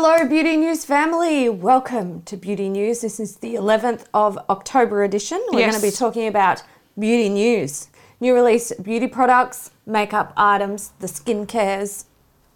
[0.00, 1.48] Hello, Beauty News family.
[1.48, 3.00] Welcome to Beauty News.
[3.00, 5.44] This is the 11th of October edition.
[5.50, 5.72] We're Yes.
[5.72, 6.62] going to be talking about
[6.96, 7.88] beauty news,
[8.20, 12.04] new release beauty products, makeup items, the skincares,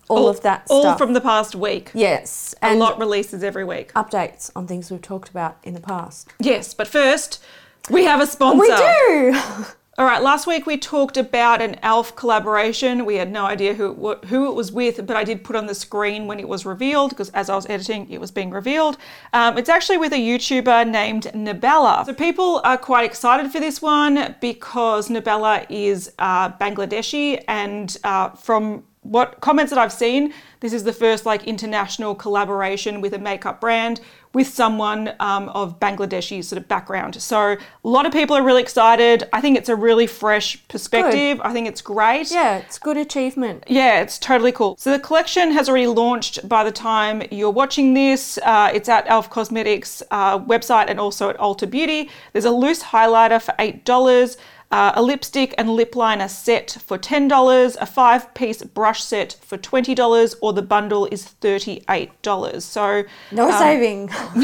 [0.08, 0.98] all, of that all stuff.
[0.98, 1.90] from the past week.
[1.94, 3.92] yes, A lot releases every week.
[3.94, 6.28] updates on things we've talked about in the past.
[6.38, 7.42] Yes, but first,
[7.90, 8.60] we have a sponsor.
[8.60, 9.34] We do.
[10.02, 13.04] All right, last week we talked about an Elf collaboration.
[13.04, 15.66] We had no idea who it, who it was with, but I did put on
[15.66, 18.98] the screen when it was revealed because as I was editing, it was being revealed.
[19.32, 22.04] Um, it's actually with a YouTuber named Nabela.
[22.04, 28.30] So people are quite excited for this one because Nabela is uh, Bangladeshi, and uh,
[28.30, 33.18] from what comments that I've seen, this is the first like international collaboration with a
[33.18, 34.00] makeup brand
[34.34, 37.20] with someone um, of Bangladeshi sort of background.
[37.20, 37.38] So
[37.84, 39.28] a lot of people are really excited.
[39.32, 41.40] I think it's a really fresh perspective.
[41.42, 42.30] I think it's great.
[42.30, 43.64] yeah, it's good achievement.
[43.68, 44.76] Yeah, it's totally cool.
[44.78, 48.38] So the collection has already launched by the time you're watching this.
[48.42, 52.10] Uh, it's at Elf Cosmetics uh, website and also at Ulta Beauty.
[52.32, 54.36] There's a loose highlighter for eight dollars.
[54.72, 59.58] Uh, a lipstick and lip liner set for $10, a five piece brush set for
[59.58, 62.62] $20, or the bundle is $38.
[62.62, 64.08] So, No um, saving.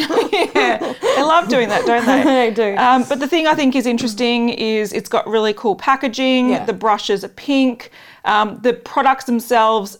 [0.54, 2.18] yeah, they love doing that, don't they?
[2.38, 2.76] They do.
[2.76, 6.50] Um, but the thing I think is interesting is it's got really cool packaging.
[6.50, 6.64] Yeah.
[6.66, 7.90] The brushes are pink.
[8.26, 9.98] Um, the products themselves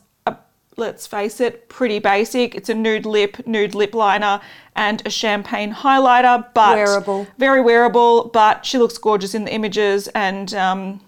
[0.78, 2.54] let's face it, pretty basic.
[2.54, 4.40] It's a nude lip, nude lip liner,
[4.76, 7.26] and a champagne highlighter, but Wearable.
[7.36, 8.30] very wearable.
[8.32, 11.00] But she looks gorgeous in the images, and um,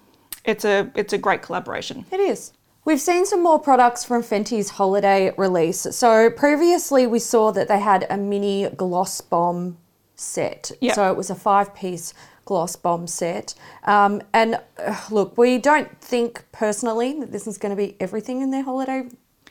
[0.44, 2.04] it's a it's a great collaboration.
[2.10, 2.52] It is.
[2.84, 5.86] We've seen some more products from Fenty's holiday release.
[5.90, 9.76] So previously we saw that they had a mini gloss bomb
[10.16, 10.72] set.
[10.80, 10.94] Yeah.
[10.94, 12.14] So it was a five piece
[12.46, 13.54] gloss bomb set.
[13.84, 18.40] Um, and uh, look, we don't think personally that this is going to be everything
[18.40, 19.04] in their holiday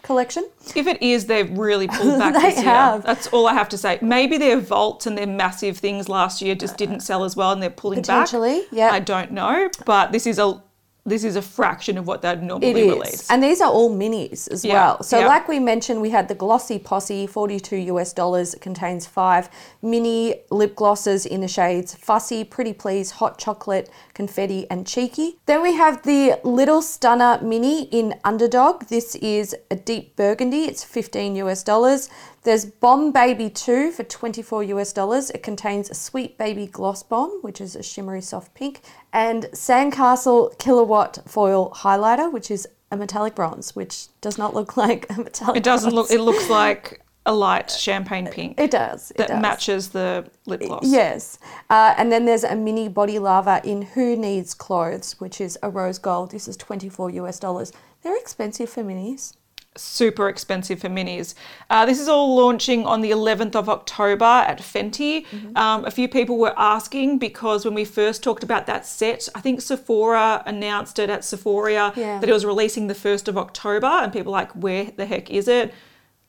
[0.04, 0.50] collection.
[0.76, 2.66] If it is, they've really pulled back They this year.
[2.66, 3.04] have.
[3.04, 4.00] That's all I have to say.
[4.02, 7.62] Maybe their vaults and their massive things last year just didn't sell as well, and
[7.62, 8.26] they're pulling back.
[8.28, 8.92] Potentially, yeah.
[8.92, 10.62] I don't know, but this is a
[11.10, 12.94] this is a fraction of what they'd normally is.
[12.94, 13.30] release.
[13.32, 15.04] And these are all minis as Yeah, well.
[15.04, 15.28] So, yeah.
[15.28, 18.54] like we mentioned, we had the Glossy Posse, 42 US dollars.
[18.54, 19.50] It contains five
[19.82, 25.38] mini lip glosses in the shades Fussy, Pretty Please, Hot Chocolate, Confetti, and Cheeky.
[25.46, 28.86] Then we have the Little Stunner Mini in Underdog.
[28.86, 32.10] This is a deep burgundy, it's 15 US dollars.
[32.44, 35.30] There's Bomb Baby 2 for 24 US dollars.
[35.32, 40.58] It contains a Sweet Baby Gloss Bomb, which is a shimmery soft pink, and Sandcastle
[40.58, 45.58] Kilowatt Foil Highlighter, which is a metallic bronze, which does not look like a metallic
[45.58, 46.12] It doesn't look.
[46.12, 49.12] It looks like a light champagne pink It does.
[49.12, 49.42] It that does.
[49.42, 50.86] matches the lip gloss.
[50.86, 51.38] Yes.
[51.70, 55.70] Uh, and then there's a mini body lava in Who Needs Clothes, which is a
[55.70, 56.32] rose gold.
[56.32, 57.74] This is 24 US dollars.
[58.02, 59.34] They're expensive for minis.
[59.76, 61.36] Super expensive for minis.
[61.70, 65.26] Uh, this is all launching on the 11th of October at Fenty.
[65.28, 65.56] Mm-hmm.
[65.58, 69.42] Um, a few people were asking because when we first talked about that set, I
[69.42, 72.20] think Sephora announced it at Sephora Yeah.
[72.20, 75.30] that it was releasing the 1st of October, and people were like, where the heck
[75.30, 75.74] is it?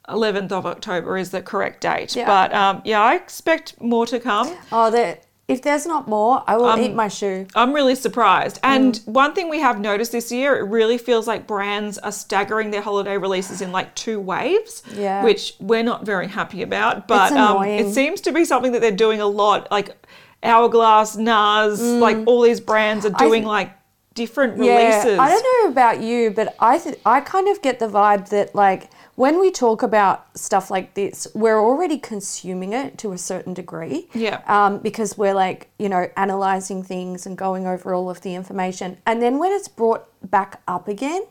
[0.09, 2.17] 11th of October is the correct date.
[2.17, 2.27] Yeah.
[2.27, 4.57] But um, yeah, I expect more to come.
[4.73, 5.19] Oh, there.
[5.51, 7.47] If there's not more, I will Um, eat my shoe.
[7.55, 8.59] I'm really surprised.
[8.63, 9.09] And Mm.
[9.09, 12.83] one thing we have noticed this year, it really feels like brands are staggering their
[12.83, 15.23] holiday releases in like two waves, Yeah.
[15.25, 17.09] which we're not very happy about.
[17.09, 19.69] But um, it seems to be something that they're doing a lot.
[19.71, 19.97] Like
[20.43, 23.47] Hourglass, NARS, like all these brands are doing Mm.
[23.47, 23.71] th- like
[24.15, 25.19] different Yeah, releases.
[25.19, 28.55] I don't know about you, but I th- I kind of get the vibe that
[28.55, 28.89] like
[29.21, 34.09] when we talk about stuff like this, we're already consuming it to a certain degree.
[34.15, 34.41] Yeah.
[34.47, 38.97] Um, because we're like you know analyzing things and going over all of the information,
[39.05, 41.23] and then when it's brought back up again,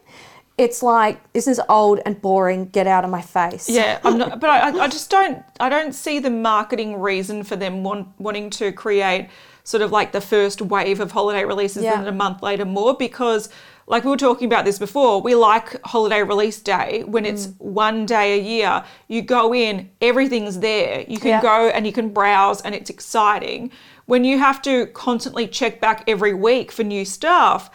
[0.55, 2.65] it's like this is old and boring.
[2.67, 3.67] Get out of my face.
[3.67, 5.41] Yeah, I'm not, but I, I just don't.
[5.59, 9.29] I don't see the marketing reason for them want, wanting to create
[9.63, 11.93] sort of like the first wave of holiday releases Yeah.
[11.93, 13.49] and then a month later more because,
[13.89, 17.55] like we were talking about this before, we like holiday release day when it's Mm.
[17.59, 18.83] one day a year.
[19.07, 21.03] You go in, everything's there.
[21.07, 21.41] You can Yeah.
[21.41, 23.71] go and you can browse, and it's exciting.
[24.05, 27.69] When you have to constantly check back every week for new stuff.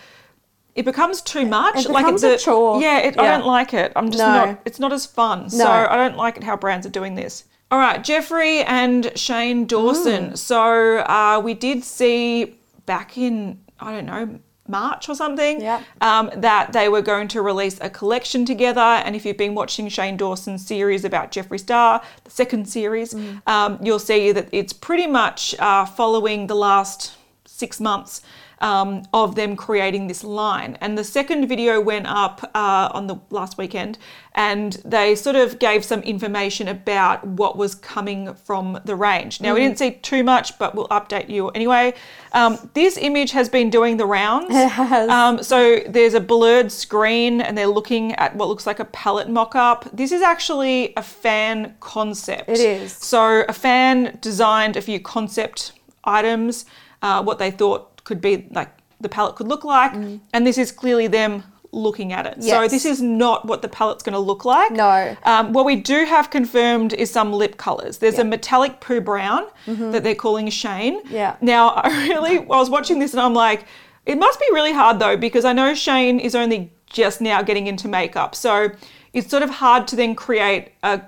[0.77, 1.85] It becomes too much.
[1.85, 2.81] It becomes a chore.
[2.81, 3.93] Yeah, it, I don't like it.
[3.95, 4.33] I'm just No.
[4.47, 4.59] not.
[4.65, 5.49] It's not as fun.
[5.49, 7.45] So I don't like it how brands are doing this.
[7.71, 10.31] All right, Jeffree and Shane Dawson.
[10.31, 10.39] Mm.
[10.39, 12.57] So uh, we did see
[12.87, 15.83] back in I don't know March or something Yep.
[16.01, 18.81] um, that they were going to release a collection together.
[18.81, 23.15] And if you've been watching Shane Dawson's series about Jeffree Star, the second series,
[23.47, 27.13] um, you'll see that it's pretty much uh, following the last
[27.47, 28.23] six months
[28.61, 30.77] um, of them creating this line.
[30.81, 33.99] And the second video went up uh, on the last weekend,
[34.35, 39.41] and they sort of gave some information about what was coming from the range.
[39.41, 41.95] Now, we didn't see too much, but we'll update you anyway.
[42.33, 44.49] Um, this image has been doing the rounds.
[44.51, 45.09] It has.
[45.09, 49.29] Um, so there's a blurred screen, and they're looking at what looks like a palette
[49.29, 49.89] mock up.
[49.93, 52.49] This is actually a fan concept.
[52.49, 52.93] It is.
[52.93, 55.73] So a fan designed a few concept
[56.05, 56.67] items,
[57.03, 58.69] uh, what they thought could be like
[59.01, 59.93] the palette could look like,
[60.33, 61.43] and this is clearly them
[61.73, 62.43] looking at it.
[62.45, 62.71] So Mm.
[62.71, 64.71] This is not what the palette's going to look like.
[64.71, 65.17] No.
[65.25, 67.99] Um, what we do have confirmed is some lip colours.
[67.99, 71.01] There's a metallic poo brown that they're calling Shane.
[71.03, 71.15] Mm-hmm.
[71.15, 71.37] Yeah.
[71.41, 73.65] Now, I really, I was watching this and I'm like,
[74.07, 77.67] it must be really hard though, because I know Shane is only just now getting
[77.67, 78.37] into makeup.
[78.37, 78.71] So
[79.13, 81.01] it's sort of hard to then create a,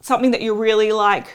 [0.00, 1.26] something that you really like,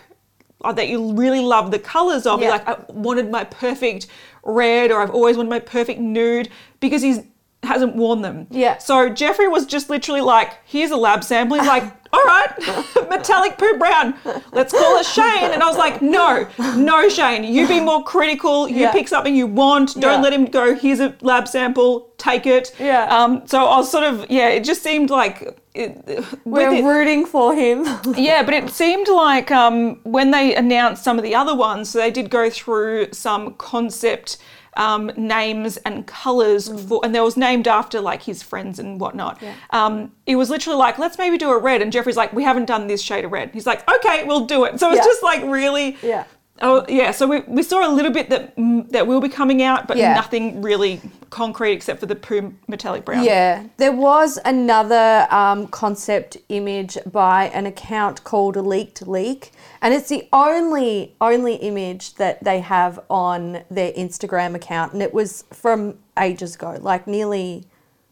[0.62, 2.40] or that you really love the colours of.
[2.42, 2.58] You're Yeah.
[2.58, 4.08] like, I wanted my perfect
[4.44, 6.50] red, or I've always wanted my perfect nude,
[6.80, 7.20] because he's
[7.64, 8.48] hasn't worn them.
[8.52, 8.78] Yeah.
[8.78, 11.58] So Jeffree was just literally like, here's a lab sample.
[11.58, 11.84] He's like,
[12.14, 12.48] all right,
[13.10, 14.16] metallic poo brown.
[14.54, 15.52] Let's call it Shane.
[15.52, 16.48] And I was like, no,
[16.78, 17.44] no, Shane.
[17.44, 18.70] You be more critical.
[18.70, 18.92] You Yeah.
[18.94, 19.94] pick something you want.
[19.96, 20.22] Don't Yeah.
[20.22, 22.10] let him go, here's a lab sample.
[22.18, 22.74] Take it.
[22.80, 23.04] Yeah.
[23.14, 25.59] Um, so I was sort of, yeah, it just seemed like.
[25.74, 27.86] It, We're it- rooting for him.
[28.18, 32.00] yeah, but it seemed like um, when they announced some of the other ones, so
[32.00, 34.38] they did go through some concept
[34.78, 39.42] um, names and colors for, and there was named after like his friends and whatnot.
[39.72, 42.66] Um, it was literally like, let's maybe do a red, and Jeffree's like, we haven't
[42.66, 43.52] done this shade of red.
[43.54, 44.80] He's like, okay, we'll do it.
[44.80, 45.04] So it's Yeah.
[45.04, 45.98] just like really.
[46.02, 46.24] Yeah.
[46.62, 49.62] Oh yeah, so we, we saw a little bit that mm, that will be coming
[49.64, 50.14] out, but Yeah.
[50.14, 53.24] nothing really concrete except for the poo metallic brown.
[53.24, 59.52] Yeah, there was another um, concept image by an account called Leaked Leak,
[59.82, 65.14] and it's the only only image that they have on their Instagram account, and it
[65.14, 67.66] was from ages ago, like nearly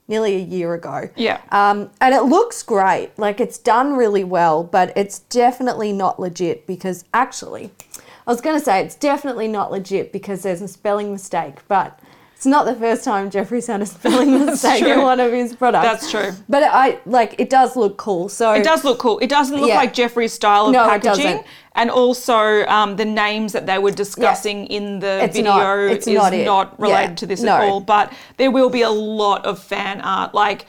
[0.10, 1.10] nearly a year ago.
[1.18, 1.42] Yeah.
[1.52, 6.66] Um, and it looks great, like it's done really well, but it's definitely not legit
[6.66, 7.72] because actually,
[8.28, 11.98] I was going to say it's definitely not legit because there's a spelling mistake, but
[12.36, 15.86] it's not the first time Jeffree's had a spelling mistake in one of his products.
[15.88, 16.32] That's true.
[16.50, 18.28] But I like it does look cool.
[18.30, 19.18] So It does look cool.
[19.20, 19.78] It doesn't look Yeah.
[19.78, 21.24] like Jeffree's style of No, it packaging.
[21.26, 21.46] doesn't.
[21.74, 26.08] And also, um, the names that they were discussing in the It's video not- is
[26.08, 27.16] not not, related Yeah.
[27.16, 27.56] to this No.
[27.56, 27.80] at all.
[27.80, 30.34] But there will be a lot of fan art.
[30.34, 30.66] Like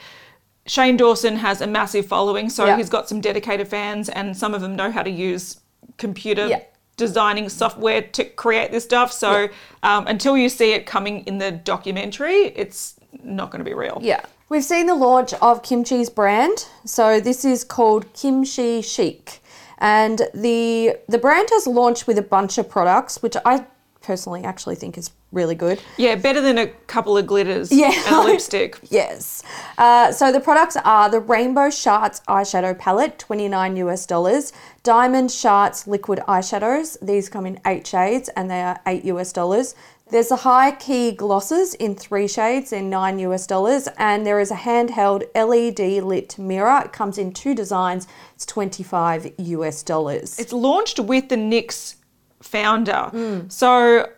[0.65, 2.77] Shane Dawson has a massive following, so Yeah.
[2.77, 5.57] he's got some dedicated fans, and some of them know how to use
[5.97, 6.59] computer Yeah.
[6.99, 9.11] Designing software to create this stuff.
[9.11, 9.49] So
[9.81, 13.97] um, until you see it coming in the documentary, it's not going to be real.
[14.01, 14.21] Yeah.
[14.49, 16.67] We've seen the launch of Kimchi's brand.
[16.85, 19.39] So this is called Kimchi Chic.
[19.77, 23.65] And the the brand has launched with a bunch of products, which I
[24.09, 25.79] personally actually think is really good.
[25.97, 27.91] Yeah, better than a couple of glitters Yeah.
[28.07, 28.79] and a lipstick.
[28.89, 29.43] Yes.
[29.77, 34.51] Uh, so the products are the Rainbow Shards eyeshadow palette, 29 US dollars.
[34.81, 36.97] Diamond Shards liquid eyeshadows.
[37.03, 39.75] These come in eight shades and they are eight US dollars.
[40.09, 44.49] There's the high key glosses in three shades in nine US dollars, and there is
[44.49, 46.81] a handheld LED lit mirror.
[46.85, 48.07] It comes in two designs.
[48.33, 50.39] It's 25 US dollars.
[50.39, 51.93] It's launched with the NYX
[52.41, 53.09] founder.
[53.11, 53.39] Hmm.
[53.49, 54.09] So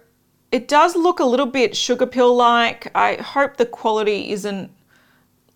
[0.52, 2.92] it does look a little bit Sugarpill like.
[2.96, 4.70] I hope the quality isn't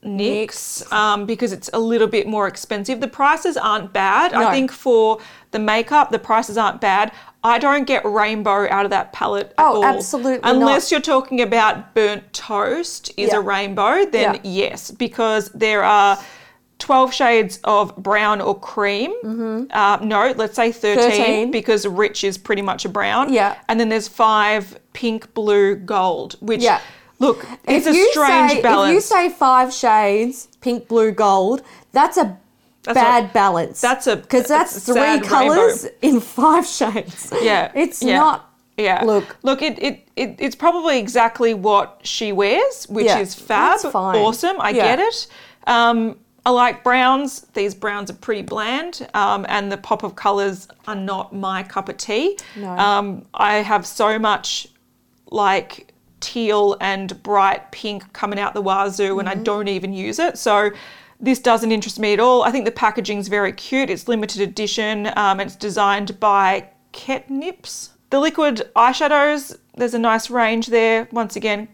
[0.03, 2.99] NYX um, because it's a little bit more expensive.
[3.01, 4.33] The prices aren't bad.
[4.33, 4.47] No.
[4.47, 5.19] I think for
[5.51, 7.11] the makeup, the prices aren't bad.
[7.43, 9.85] I don't get rainbow out of that palette at Oh, all.
[9.85, 10.91] absolutely Unless not.
[10.91, 13.37] you're talking about burnt toast is Yeah.
[13.37, 14.39] a rainbow, then Yeah.
[14.43, 16.17] yes, because there are
[16.79, 19.67] 12 shades of brown or cream.
[19.71, 21.17] Uh, no, let's say 13, Mm-hmm.
[21.17, 21.51] 13.
[21.51, 23.31] because rich is pretty much a brown.
[23.33, 23.55] Yeah.
[23.69, 26.81] And then there's five pink, blue, gold, which, Yeah.
[27.19, 28.89] look, it's If a strange say, balance.
[28.89, 31.61] If you say five shades, pink, blue, gold,
[31.93, 32.37] that's a
[32.83, 33.79] That's bad a- balance.
[33.81, 37.31] that's a- because that's three colors in five shades.
[37.41, 37.71] Yeah.
[37.73, 38.17] it's yeah.
[38.17, 38.51] not.
[38.77, 39.01] Yeah.
[39.05, 39.37] Look.
[39.43, 43.79] Look, it, it, it it's probably exactly what she wears, which Yeah, is fab.
[43.79, 44.17] that's fine.
[44.17, 44.57] Awesome.
[44.59, 44.83] I Yeah.
[44.97, 45.27] get it.
[45.65, 47.41] Um, I like browns.
[47.53, 51.89] These browns are pretty bland, um, and the pop of colours are not my cup
[51.89, 52.37] of tea.
[52.55, 52.69] No.
[52.77, 54.67] Um, I have so much
[55.31, 60.37] like teal and bright pink coming out the wazoo, and I don't even use it.
[60.37, 60.69] So
[61.19, 62.43] this doesn't interest me at all.
[62.43, 63.89] I think the packaging's very cute.
[63.89, 65.11] It's limited edition.
[65.15, 67.89] Um, it's designed by Ketnipz.
[68.11, 71.07] The liquid eyeshadows, there's a nice range there.
[71.11, 71.67] Once again,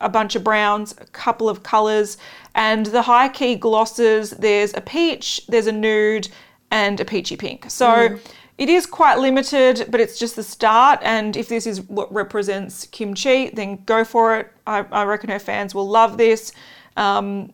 [0.00, 2.18] a bunch of browns, a couple of colours,
[2.58, 6.28] and the high key glosses, there's a peach, there's a nude,
[6.72, 7.70] and a peachy pink.
[7.70, 8.18] So
[8.58, 10.98] it is quite limited, but it's just the start.
[11.02, 14.50] And if this is what represents kimchi, then go for it.
[14.66, 16.52] I, I reckon her fans will love this.
[16.96, 17.52] Um,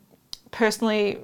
[0.50, 1.18] personally,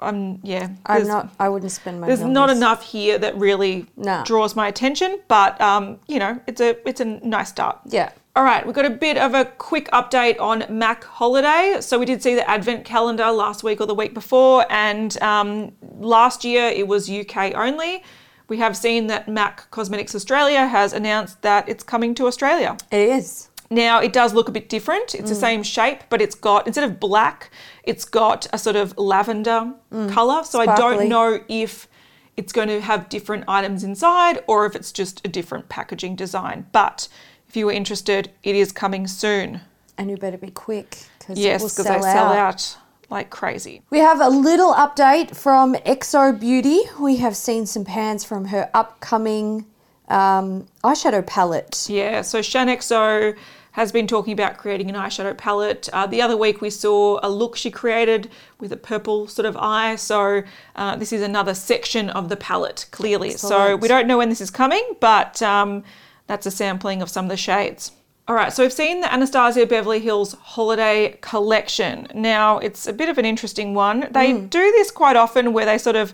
[0.00, 0.68] I'm yeah.
[0.86, 1.34] I'm not.
[1.38, 2.14] I wouldn't spend money.
[2.14, 2.56] There's not this.
[2.56, 4.22] enough here that really No.
[4.24, 7.80] draws my attention, but um, you know, it's a it's a nice start.
[7.86, 8.12] Yeah.
[8.36, 11.78] All right, we've got a bit of a quick update on Mac Holiday.
[11.80, 15.72] So we did see the Advent calendar last week or the week before, and um,
[15.98, 18.04] last year it was UK only.
[18.48, 22.76] We have seen that Mac Cosmetics Australia has announced that it's coming to Australia.
[22.90, 23.48] It is.
[23.70, 25.14] Now it does look a bit different.
[25.14, 27.50] It's the same shape, but it's got instead of black,
[27.84, 29.72] it's got a sort of lavender
[30.10, 30.44] color.
[30.44, 31.88] So I don't know if
[32.36, 36.66] it's going to have different items inside or if it's just a different packaging design.
[36.70, 37.08] But
[37.48, 39.60] if you were interested, it is coming soon.
[39.98, 42.76] And you better be quick because Yes, because sell, they sell out.
[43.08, 43.82] like crazy.
[43.90, 46.98] We have a little update from xoBeauty.
[47.00, 49.66] We have seen some pans from her upcoming
[50.08, 51.86] um, eyeshadow palette.
[51.88, 53.36] Yeah, so Shaaanxo
[53.72, 55.88] has been talking about creating an eyeshadow palette.
[55.92, 59.54] Uh, the other week we saw a look she created with a purple sort of
[59.58, 59.96] eye.
[59.96, 60.42] So
[60.76, 63.32] uh, this is another section of the palette, clearly.
[63.32, 65.84] So we don't know when this is coming, but um,
[66.26, 67.92] that's a sampling of some of the shades.
[68.28, 72.08] All right, so we've seen the Anastasia Beverly Hills Holiday Collection.
[72.12, 74.08] Now, it's a bit of an interesting one.
[74.10, 74.46] They Hmm.
[74.46, 76.12] do this quite often where they sort of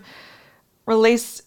[0.85, 1.41] release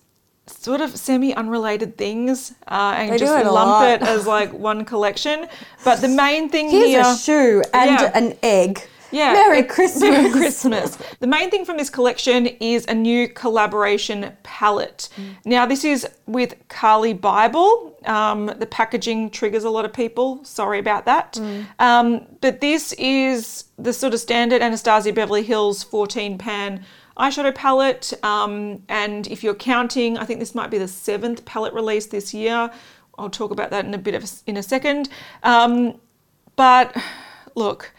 [0.49, 4.85] sort of semi unrelated things uh, and They just it lump it as like one
[4.85, 5.49] collection.
[5.85, 7.03] But the main thing Here's here.
[7.05, 8.11] a shoe and Yeah.
[8.15, 8.89] an egg.
[9.17, 10.03] Yeah, Merry Christmas.
[10.03, 10.99] Merry Christmas.
[11.21, 15.09] The main thing from this collection is a new collaboration palette.
[15.45, 18.09] Now, this is with Carli Bybel.
[18.09, 20.45] Um, the packaging triggers a lot of people.
[20.45, 21.41] Sorry about that.
[21.79, 26.85] Um, but this is the sort of standard Anastasia Beverly Hills 14 pan
[27.19, 28.13] eyeshadow palette.
[28.23, 32.35] Um, and if you're counting, I think this might be the seventh palette release this
[32.35, 32.71] year.
[33.19, 35.09] I'll talk about that in a bit of in a second.
[35.43, 35.99] Um,
[36.57, 36.97] but
[37.55, 37.93] look,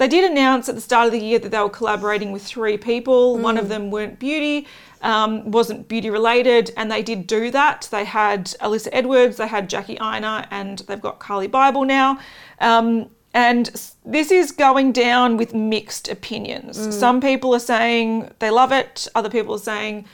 [0.00, 2.78] they did announce at the start of the year that they were collaborating with three
[2.78, 3.36] people.
[3.36, 4.66] One of them weren't beauty,
[5.02, 7.86] um, wasn't beauty related, and they did do that.
[7.90, 12.18] They had Alyssa Edwards, they had Jackie Aina, and they've got Carli Bybel now.
[12.60, 13.66] Um, and
[14.06, 16.78] this is going down with mixed opinions.
[16.98, 20.06] Some people are saying they love it, other people are saying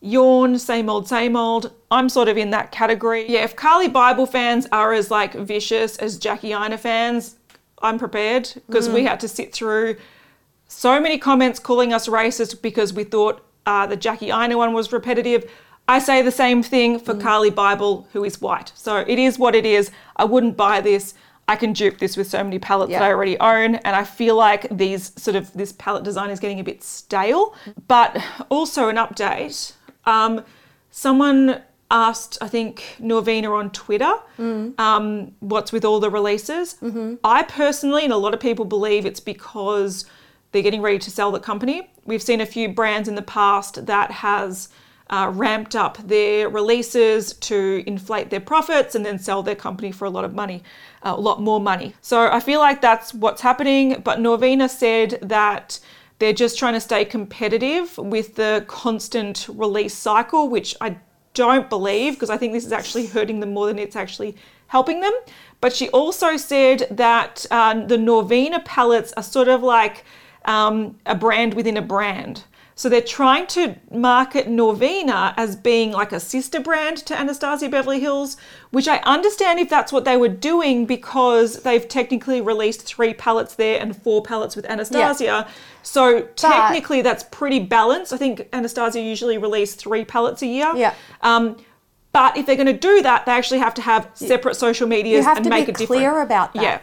[0.00, 1.72] yawn, same old, same old.
[1.90, 3.28] I'm sort of in that category.
[3.28, 7.36] Yeah, if Carli Bybel fans are as like vicious as Jackie Aina fans,
[7.82, 9.96] I'm prepared because we had to sit through
[10.68, 14.92] so many comments calling us racist because we thought uh, the Jackie Aina one was
[14.92, 15.50] repetitive.
[15.88, 18.72] I say the same thing for Carli Bybel, who is white.
[18.74, 19.90] So it is what it is.
[20.16, 21.14] I wouldn't buy this.
[21.48, 24.36] I can dupe this with so many palettes that I already own, and I feel
[24.36, 27.54] like these sort of this palette design is getting a bit stale.
[27.88, 28.16] But
[28.48, 29.72] also an update.
[30.04, 30.44] Um,
[30.90, 31.62] someone
[31.92, 34.14] asked, I think Norvina on Twitter,
[34.78, 36.76] um, what's with all the releases.
[37.22, 40.06] I personally, and a lot of people believe it's because
[40.50, 41.90] they're getting ready to sell the company.
[42.04, 44.68] We've seen a few brands in the past that has
[45.10, 50.06] uh, ramped up their releases to inflate their profits and then sell their company for
[50.06, 50.62] a lot of money,
[51.02, 51.94] uh, a lot more money.
[52.00, 54.00] So I feel like that's what's happening.
[54.02, 55.78] But Norvina said that
[56.18, 60.96] they're just trying to stay competitive with the constant release cycle, which I
[61.34, 64.36] don't believe because I think this is actually hurting them more than it's actually
[64.68, 65.12] helping them.
[65.60, 70.04] But she also said that uh, the Norvina palettes are sort of like
[70.44, 72.44] um, a brand within a brand.
[72.74, 78.00] So they're trying to market Norvina as being like a sister brand to Anastasia Beverly
[78.00, 78.36] Hills,
[78.70, 83.54] which I understand if that's what they were doing because they've technically released three palettes
[83.54, 85.46] there and four palettes with Anastasia.
[85.82, 88.12] So technically that's pretty balanced.
[88.12, 90.72] I think Anastasia usually release three palettes a year.
[90.74, 90.94] Yeah.
[91.20, 91.56] Um,
[92.12, 95.22] but if they're going to do that, they actually have to have separate social medias
[95.22, 96.00] You have and to make be it different.
[96.00, 96.62] clear about that.
[96.62, 96.80] Yeah.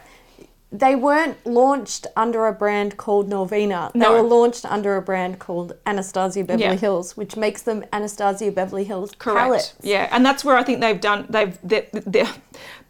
[0.72, 3.92] They weren't launched under a brand called Norvina.
[3.94, 4.14] They No.
[4.14, 6.76] were launched under a brand called Anastasia Beverly Yeah.
[6.76, 9.40] Hills, which makes them Anastasia Beverly Hills Correct.
[9.46, 9.74] palettes.
[9.82, 11.26] Yeah, and that's where I think they've done.
[11.28, 12.30] They've they're, they're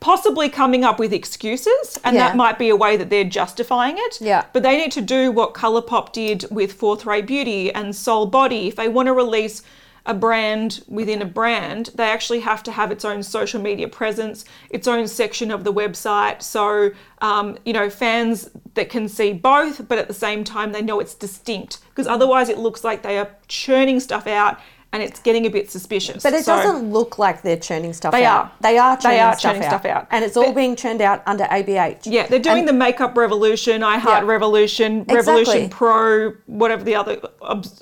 [0.01, 2.27] possibly coming up with excuses, and Yeah.
[2.27, 4.19] that might be a way that they're justifying it.
[4.19, 4.43] Yeah.
[4.51, 8.67] But they need to do what ColourPop did with Fourth Ray Beauty and Sol Body.
[8.67, 9.61] If they want to release
[10.09, 14.43] a brand within a brand, they actually have to have its own social media presence,
[14.71, 16.41] its own section of the website.
[16.41, 16.89] So,
[17.21, 20.99] um, you know, fans that can see both, but at the same time, they know
[20.99, 24.59] it's distinct because otherwise it looks like they are churning stuff out
[24.91, 26.23] and it's getting a bit suspicious.
[26.23, 28.45] But it So- doesn't look like they're churning stuff They out.
[28.45, 28.51] are.
[28.61, 29.69] They are churning, They are stuff, churning out.
[29.69, 30.07] stuff out.
[30.09, 32.07] And it's all But- being churned out under ABH.
[32.07, 34.31] Yeah, they're doing the makeup revolution, I Heart Yeah.
[34.31, 35.15] Revolution, Exactly.
[35.15, 37.17] Revolution Pro, whatever the other,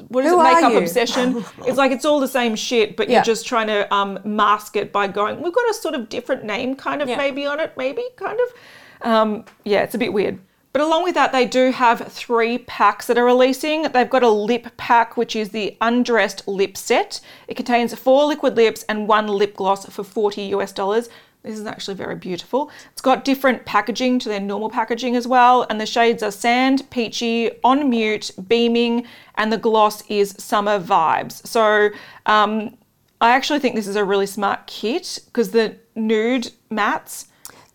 [0.09, 0.73] what is Who it, Makeup?
[0.73, 1.45] Obsession.
[1.65, 3.15] it's like it's all the same shit, but Yeah.
[3.19, 6.43] you're just trying to um, mask it by going, we've got a sort of different
[6.43, 7.15] name kind of Yeah.
[7.15, 9.09] maybe on it, maybe, kind of.
[9.09, 10.39] Um, yeah, it's a bit weird.
[10.73, 13.83] But along with that, they do have three packs that are releasing.
[13.83, 17.19] They've got a lip pack, which is the undressed lip set.
[17.47, 21.09] It contains four liquid lips and one lip gloss for 40 US dollars.
[21.43, 22.69] This is actually very beautiful.
[22.91, 25.65] It's got different packaging to their normal packaging as well.
[25.69, 31.45] And the shades are sand, peachy, on mute, beaming, and the gloss is summer vibes.
[31.47, 31.89] So
[32.25, 32.77] um,
[33.21, 37.27] I actually think this is a really smart kit because the nude mattes,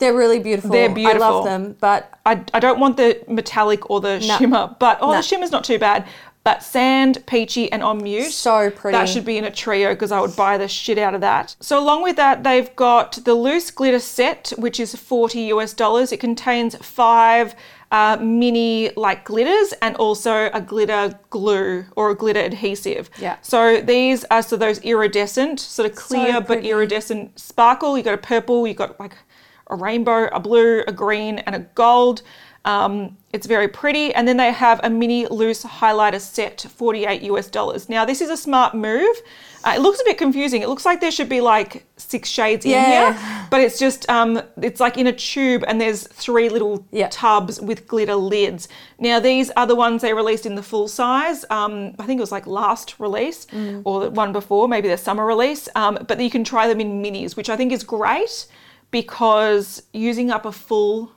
[0.03, 0.71] They're really beautiful.
[0.71, 1.23] They're beautiful.
[1.23, 5.13] I love them, but I, I don't want the metallic or the shimmer, but oh,
[5.13, 5.17] No.
[5.19, 6.09] the shimmer's not too bad.
[6.43, 8.33] But sand, peachy, and on mute.
[8.33, 8.99] So pretty.
[8.99, 11.55] That should be in a trio because I would buy the shit out of that.
[11.61, 16.11] So along with that, they've got the loose glitter set, which is 40 US dollars.
[16.11, 17.55] It contains five
[17.93, 23.09] uh, mini like glitters and also a glitter glue or a glitter adhesive.
[23.21, 23.37] Yeah.
[23.43, 27.97] So these are so those iridescent, sort of clear but iridescent sparkle.
[27.97, 29.15] You got a purple, you got like
[29.69, 32.23] a rainbow, a blue, a green, and a gold.
[32.65, 34.15] Um, it's very pretty.
[34.15, 37.89] And then they have a mini loose highlighter set, 48 US dollars.
[37.89, 39.17] Now, this is a smart move.
[39.65, 40.63] Uh, it looks a bit confusing.
[40.63, 44.41] It looks like there should be like six shades in here, but it's just, um,
[44.61, 47.09] it's like in a tube and there's three little Yeah.
[47.11, 48.69] tubs with glitter lids.
[48.99, 51.45] Now, these are the ones they released in the full size.
[51.51, 53.83] Um, I think it was like last release Mm.
[53.85, 55.69] or the one before, maybe the summer release.
[55.75, 58.47] Um, but you can try them in minis, which I think is great
[58.93, 61.11] because using up a full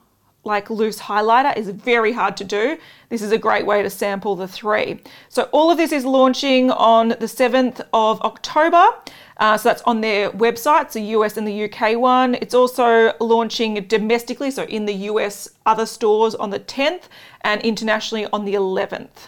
[0.46, 2.78] like loose highlighter is very hard to do.
[3.10, 5.02] This is a great way to sample the three.
[5.28, 8.86] So all of this is launching on the 7th of October.
[9.38, 12.36] Uh, so that's on their website, the US and the UK one.
[12.36, 17.04] It's also launching domestically, so in the US other stores on the 10th
[17.42, 19.28] and internationally on the 11th.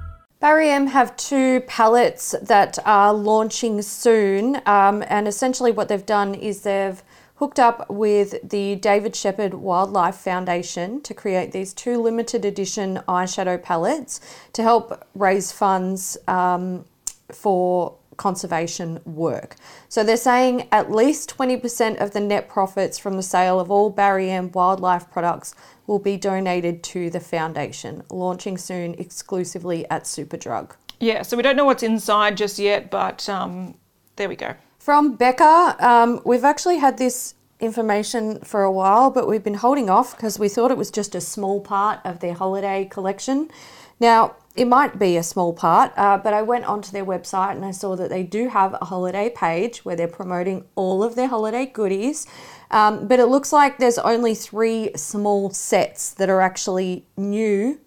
[0.41, 6.33] Barry M have two palettes that are launching soon, um, and essentially what they've done
[6.33, 7.03] is they've
[7.35, 13.61] hooked up with the David Shepherd Wildlife Foundation to create these two limited edition eyeshadow
[13.61, 14.19] palettes
[14.53, 16.85] to help raise funds um,
[17.31, 19.55] for conservation work.
[19.89, 23.91] So they're saying at least 20% of the net profits from the sale of all
[23.91, 25.53] Barry M wildlife products
[25.91, 30.71] will be donated to the foundation, launching soon exclusively at Superdrug.
[31.01, 33.75] Yeah, so we don't know what's inside just yet, but um,
[34.15, 34.55] there we go.
[34.79, 39.89] From Becca, um, we've actually had this information for a while, but we've been holding
[39.89, 43.49] off because we thought it was just a small part of their holiday collection.
[43.99, 47.65] Now, it might be a small part, uh, but I went onto their website and
[47.65, 51.27] I saw that they do have a holiday page where they're promoting all of their
[51.27, 52.27] holiday goodies.
[52.71, 57.79] Um, but it looks like there's only three small sets that are actually new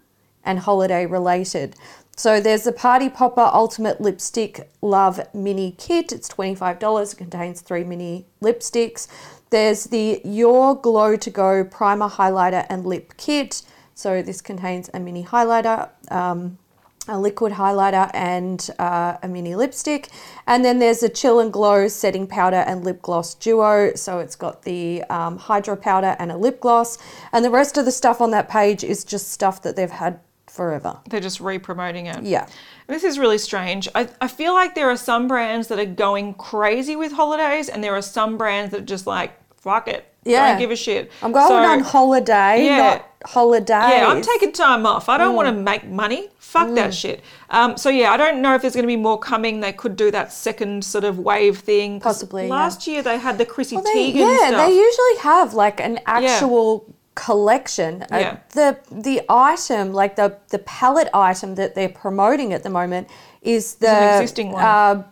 [0.45, 1.75] and holiday related.
[2.17, 6.13] So there's the Party Popper Ultimate Lipstick Love Mini Kit.
[6.13, 7.13] It's $25.
[7.13, 9.09] It contains three mini lipsticks.
[9.51, 13.63] There's the Your Glow to Go Primer Highlighter and Lip Kit.
[13.95, 16.59] So this contains a mini highlighter, um,
[17.07, 20.09] a liquid highlighter, and uh, a mini lipstick.
[20.47, 23.95] And then there's a Chill and Glow Setting Powder and Lip Gloss Duo.
[23.95, 26.99] So it's got the um, hydro powder and a lip gloss.
[27.33, 30.21] And the rest of the stuff on that page is just stuff that they've had
[30.47, 30.99] forever.
[31.11, 32.23] They're just re-promoting it.
[32.23, 32.47] Yeah.
[32.87, 33.89] This is really strange.
[33.95, 37.83] I, I feel like there are some brands that are going crazy with holidays, and
[37.83, 40.07] there are some brands that are just like, fuck it.
[40.25, 40.45] Yeah.
[40.45, 41.11] I Don't give a shit.
[41.23, 42.77] I'm going So- on holiday, Yeah.
[42.79, 43.69] not holidays.
[43.69, 45.09] Yeah, I'm taking time off.
[45.09, 45.37] I don't Mm.
[45.37, 46.29] want to make money.
[46.39, 47.21] Fuck that shit.
[47.51, 49.61] Um, so yeah, I don't know if there's going to be more coming.
[49.61, 52.01] They could do that second sort of wave thing.
[52.01, 52.55] Possibly, yeah.
[52.55, 54.67] Last year they had the Chrissy Well, they, Teigen yeah, stuff.
[54.69, 56.85] they usually have like an actual
[57.17, 58.03] collection.
[58.13, 58.37] Uh, Yeah.
[58.55, 63.09] the the item, like the the palette item that they're promoting at the moment,
[63.43, 64.63] is the an existing one.
[64.65, 65.03] Uh,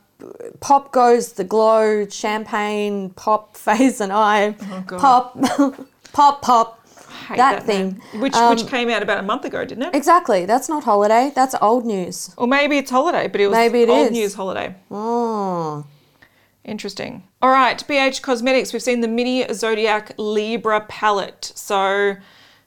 [0.60, 5.00] Pop goes the glow champagne pop phase and I Oh, God.
[5.00, 5.38] pop
[6.12, 6.78] pop pop.
[7.28, 8.00] Hate that, name.
[8.00, 8.20] thing.
[8.20, 9.94] which Um, which came out about a month ago, didn't it?
[9.94, 10.44] Exactly.
[10.44, 11.30] That's not holiday.
[11.34, 12.34] That's old news.
[12.36, 14.12] or maybe it's holiday, but it was Maybe it old is.
[14.12, 14.74] news holiday.
[14.90, 15.84] Oh.
[16.64, 17.24] Interesting.
[17.40, 18.72] All right, BH Cosmetics.
[18.72, 21.52] We've seen the mini Zodiac Libra palette.
[21.56, 22.16] So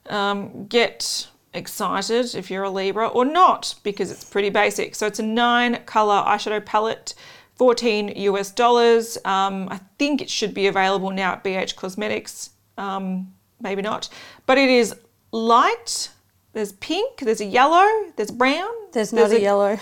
[0.09, 4.95] um, get excited if you're a Libra or not because it's pretty basic.
[4.95, 7.13] So it's a nine color eyeshadow palette,
[7.55, 9.17] 14 US dollars.
[9.25, 12.51] Um, I think it should be available now at BH Cosmetics.
[12.77, 14.09] Um, maybe not.
[14.45, 14.95] But it is
[15.31, 16.09] light.
[16.53, 18.69] There's pink, there's a yellow, there's brown.
[18.93, 19.77] There's not a, yellow.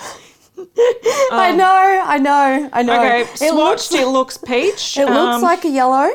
[1.31, 2.93] I know, I know, I know.
[2.93, 4.97] Um, Okay, it swatched looks, it looks peach.
[4.97, 6.09] it looks um, like a yellow,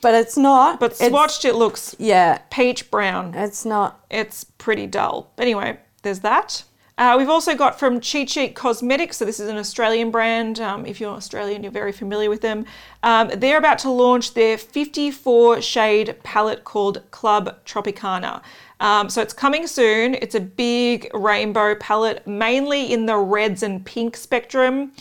[0.00, 0.80] but it's not.
[0.80, 3.34] but It's- swatched it looks Yeah, peach brown.
[3.34, 4.04] it's not.
[4.10, 5.32] It's pretty dull.
[5.38, 6.64] Anyway, there's that.
[6.96, 9.16] Uh, we've also got from Cheat Sheet Cosmetics.
[9.16, 10.60] So this is an Australian brand.
[10.60, 12.66] Um, if you're Australian, you're very familiar with them.
[13.02, 18.42] Um, they're about to launch their 54 shade palette called Club Tropicana.
[18.78, 20.14] Um, so it's coming soon.
[20.14, 24.92] It's a big rainbow palette, mainly in the reds and pink spectrum.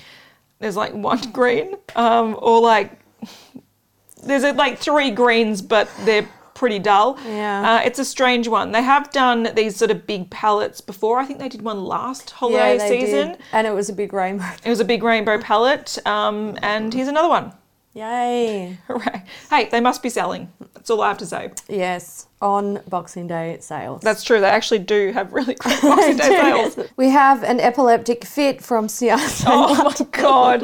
[0.60, 2.98] There's like one green, um, or like
[4.24, 6.28] there's like three greens, but they're
[6.64, 7.20] pretty dull.
[7.26, 7.74] Yeah.
[7.74, 8.72] Uh, it's a strange one.
[8.72, 11.20] They have done these sort of big palettes before.
[11.20, 13.28] I think they did one last holiday yeah, season.
[13.32, 13.38] did.
[13.52, 14.46] And it was a big rainbow.
[14.64, 15.98] It was a big rainbow palette.
[16.06, 17.52] Um, and here's another one.
[17.94, 18.78] Yay.
[18.88, 19.24] Hooray.
[19.50, 20.52] Hey, they must be selling.
[20.74, 21.52] That's all I have to say.
[21.70, 24.02] Yes, on Boxing Day sales.
[24.02, 24.40] That's true.
[24.40, 26.80] They actually do have really great Boxing Day sales.
[26.98, 29.44] We have an epileptic fit from Ciate.
[29.48, 30.64] Oh my god!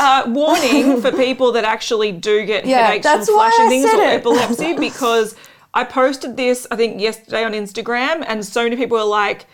[0.00, 4.00] Uh, warning for people that actually do get Yeah, headaches that's from flashing things or
[4.00, 4.06] it.
[4.14, 5.36] epilepsy because
[5.74, 9.46] I posted this I think yesterday on Instagram and so many people were like,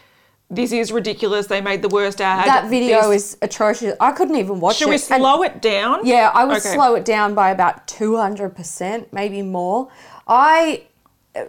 [0.51, 1.47] "This is ridiculous.
[1.47, 3.95] They made the worst ad." That video This- is atrocious.
[4.01, 4.99] I couldn't even watch Should it.
[5.01, 6.01] Should we And- slow it down?
[6.05, 6.75] Yeah, I would Okay.
[6.75, 9.89] slow it down by about 200%, maybe more.
[10.27, 10.83] I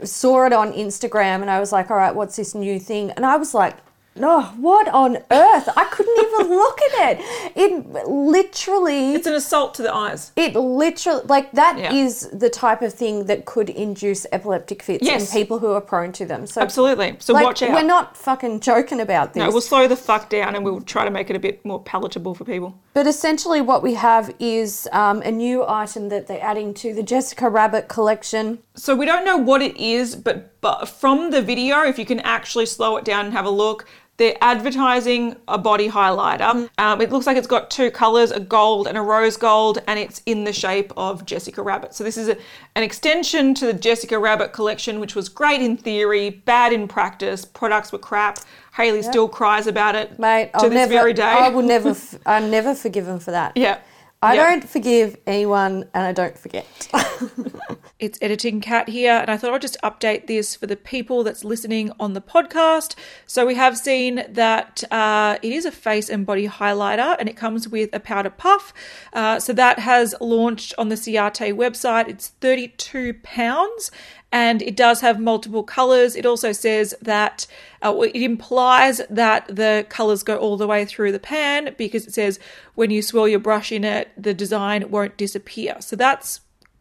[0.03, 3.12] saw it on Instagram and I was like, all right, what's this new thing?
[3.12, 3.75] And I was like,
[4.15, 5.69] no, what on earth?
[5.77, 7.51] I couldn't even look at it.
[7.55, 9.13] It literally.
[9.13, 10.31] It's an assault to the eyes.
[10.35, 12.37] it literally, like, that is Yeah.
[12.39, 15.33] the type of thing that could induce epileptic fits Yes.
[15.33, 16.47] in people who are prone to them.
[16.47, 17.15] So, Absolutely.
[17.19, 17.71] So like, watch out.
[17.71, 19.41] We're not fucking joking about this.
[19.41, 21.81] no, we'll slow the fuck down and we'll try to make it a bit more
[21.81, 22.75] palatable for people.
[22.93, 27.03] But essentially, what we have is um, a new item that they're adding to the
[27.03, 28.59] Jessica Rabbit collection.
[28.75, 32.19] So we don't know what it is, but but from the video, if you can
[32.19, 33.85] actually slow it down and have a look,
[34.19, 36.69] they're advertising a body highlighter.
[36.77, 39.97] Um, it looks like it's got two colors, a gold and a rose gold, and
[39.97, 41.95] it's in the shape of Jessica Rabbit.
[41.95, 42.38] So this is a,
[42.75, 47.45] an extension to the Jessica Rabbit collection, which was great in theory, bad in practice.
[47.45, 48.39] Products were crap.
[48.75, 51.23] Haley still cries about it Mate, to I'll this never, very day.
[51.23, 53.53] I will never, f- I never forgive him for that.
[53.55, 53.79] yeah.
[54.21, 54.49] I Yeah.
[54.49, 56.65] don't forgive anyone and I don't forget.
[57.99, 61.43] It's Editing Cat here, and I thought I'd just update this for the people that's
[61.43, 62.95] listening on the podcast.
[63.27, 67.35] So, we have seen that uh, it is a face and body highlighter, and it
[67.35, 68.73] comes with a powder puff.
[69.12, 72.07] Uh, so, that has launched on the Ciate website.
[72.07, 73.91] It's £32,
[74.31, 76.15] and it does have multiple colors.
[76.15, 77.47] It also says that
[77.81, 82.13] uh, it implies that the colors go all the way through the pan because it
[82.13, 82.39] says
[82.75, 85.75] when you swirl your brush in it, the design won't disappear.
[85.81, 86.39] So, that's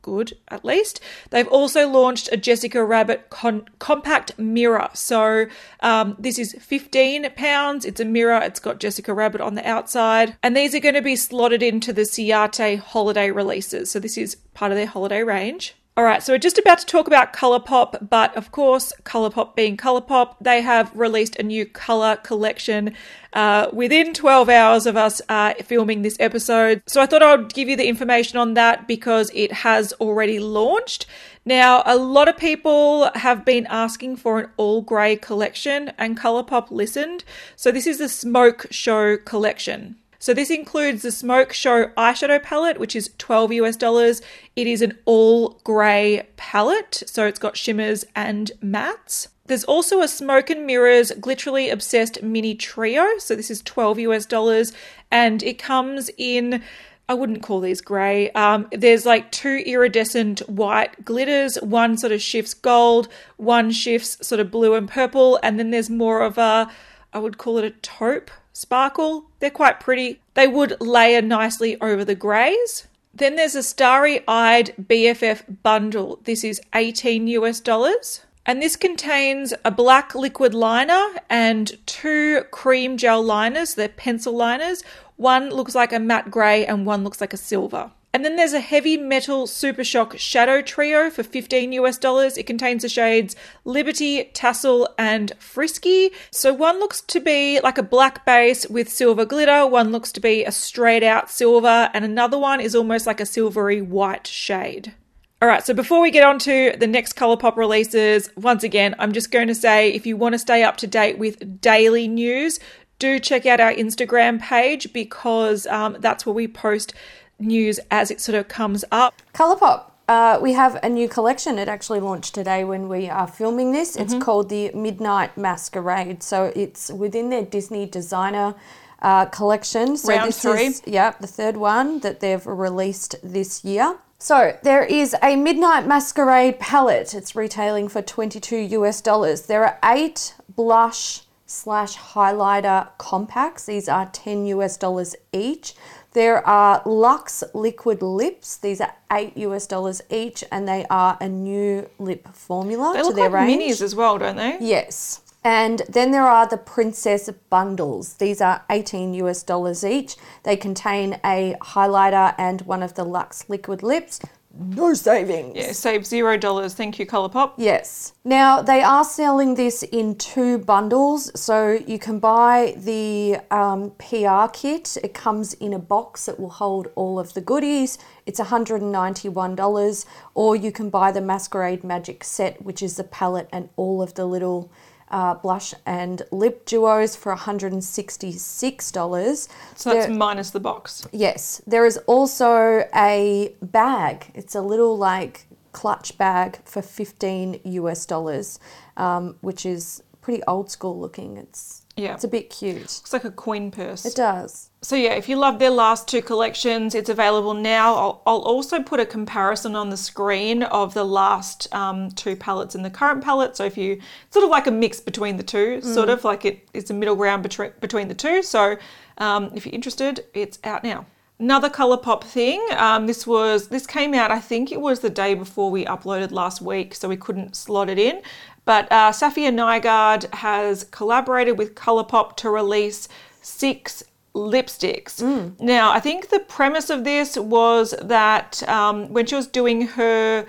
[0.08, 1.00] good at least.
[1.30, 4.88] They've also launched a Jessica Rabbit con- compact mirror.
[4.94, 5.46] So
[5.80, 7.84] um, this is 15 pounds.
[7.84, 8.40] It's a mirror.
[8.42, 10.36] It's got Jessica Rabbit on the outside.
[10.42, 13.90] And these are going to be slotted into the Ciate holiday releases.
[13.90, 15.74] So this is part of their holiday range.
[15.98, 19.76] All right, so we're just about to talk about Colourpop, but of course, Colourpop being
[19.76, 22.94] Colourpop, they have released a new color collection
[23.32, 26.84] uh, within 12 hours of us uh, filming this episode.
[26.86, 31.06] So I thought I'd give you the information on that because it has already launched.
[31.44, 36.70] Now, a lot of people have been asking for an all grey collection, and Colourpop
[36.70, 37.24] listened.
[37.56, 39.96] So this is the Smoke Show collection.
[40.20, 44.20] So this includes the Smoke Show eyeshadow palette, which is 12 US dollars.
[44.56, 49.28] It is an all grey palette, so it's got shimmers and mattes.
[49.46, 54.26] There's also a Smoke and Mirrors Glitterly Obsessed mini trio, so this is 12 US
[54.26, 54.72] dollars,
[55.10, 56.62] and it comes in
[57.10, 58.30] I wouldn't call these grey.
[58.32, 61.56] Um, there's like two iridescent white glitters.
[61.62, 65.88] One sort of shifts gold, one shifts sort of blue and purple, and then there's
[65.88, 66.70] more of a,
[67.14, 69.30] I would call it a taupe sparkle.
[69.38, 70.20] They're quite pretty.
[70.34, 72.88] They would layer nicely over the greys.
[73.14, 76.18] Then there's a starry eyed BFF bundle.
[76.24, 78.22] This is 18 US dollars.
[78.44, 83.74] And this contains a black liquid liner and two cream gel liners.
[83.74, 84.82] They're pencil liners.
[85.16, 87.92] One looks like a matte grey and one looks like a silver.
[88.14, 92.38] And then there's a heavy metal Super Shock Shadow Trio for 15 US dollars.
[92.38, 96.10] It contains the shades Liberty, Tassel, and Frisky.
[96.30, 100.20] So one looks to be like a black base with silver glitter, one looks to
[100.20, 104.94] be a straight out silver, and another one is almost like a silvery white shade.
[105.40, 109.12] All right, so before we get on to the next Colourpop releases, once again, I'm
[109.12, 112.58] just going to say if you want to stay up to date with daily news,
[112.98, 116.92] do check out our Instagram page because um, that's where we post
[117.38, 119.14] news as it sort of comes up.
[119.34, 119.84] Colourpop.
[120.08, 121.58] Uh, we have a new collection.
[121.58, 123.94] It actually launched today when we are filming this.
[123.94, 124.22] It's Mm-hmm.
[124.22, 126.22] called the Midnight Masquerade.
[126.22, 128.54] So it's within their Disney designer
[129.02, 129.96] uh, collection.
[129.98, 130.64] So Round this three.
[130.66, 133.98] is yeah the third one that they've released this year.
[134.18, 137.14] So there is a Midnight Masquerade palette.
[137.14, 139.42] It's retailing for 22 US dollars.
[139.42, 143.66] There are eight blush slash highlighter compacts.
[143.66, 145.74] These are 10 US dollars each.
[146.12, 148.56] There are Lux liquid lips.
[148.56, 153.06] These are 8 US dollars each and they are a new lip formula They to
[153.08, 153.62] look their like range.
[153.62, 154.56] minis as well, don't they?
[154.60, 155.20] Yes.
[155.44, 158.14] And then there are the Princess bundles.
[158.14, 160.16] These are 18 US dollars each.
[160.42, 164.20] They contain a highlighter and one of the Lux liquid lips.
[164.54, 165.52] No savings.
[165.54, 166.74] Yeah, save zero dollars.
[166.74, 167.52] Thank you, Colourpop.
[167.58, 168.14] Yes.
[168.24, 174.50] Now they are selling this in two bundles, so you can buy the um, PR
[174.52, 174.96] kit.
[175.02, 177.98] It comes in a box that will hold all of the goodies.
[178.26, 183.68] It's $191, or you can buy the Masquerade Magic set, which is the palette and
[183.76, 184.70] all of the little
[185.10, 189.48] uh, blush and lip duos for $166.
[189.76, 191.06] So that's There- minus the box.
[191.12, 194.30] Yes, there is also a bag.
[194.34, 198.58] It's a little like clutch bag for 15 US dollars,
[198.96, 201.36] um, which is pretty old school looking.
[201.36, 202.14] It's Yeah.
[202.14, 202.76] it's a bit cute.
[202.80, 204.06] Looks like a coin purse.
[204.06, 204.70] It does.
[204.82, 207.94] So yeah, if you love their last two collections, it's available now.
[207.94, 212.76] I'll, I'll also put a comparison on the screen of the last um, two palettes
[212.76, 213.56] and the current palette.
[213.56, 216.68] So if you sort of like a mix between the two, sort of like it,
[216.72, 218.42] it's a middle ground between between the two.
[218.42, 218.76] So
[219.18, 221.06] um, if you're interested, it's out now.
[221.40, 222.64] Another Colourpop thing.
[222.76, 224.32] Um, this was this came out.
[224.32, 227.88] I think it was the day before we uploaded last week, so we couldn't slot
[227.88, 228.22] it in.
[228.68, 233.08] But uh, Safia Nygaard has collaborated with Colourpop to release
[233.40, 234.04] six
[234.34, 235.22] lipsticks.
[235.58, 240.44] Now, I think the premise of this was that um, when she was doing her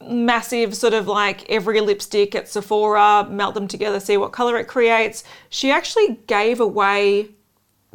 [0.00, 4.66] massive sort of like every lipstick at Sephora, melt them together, see what color it
[4.66, 7.28] creates, she actually gave away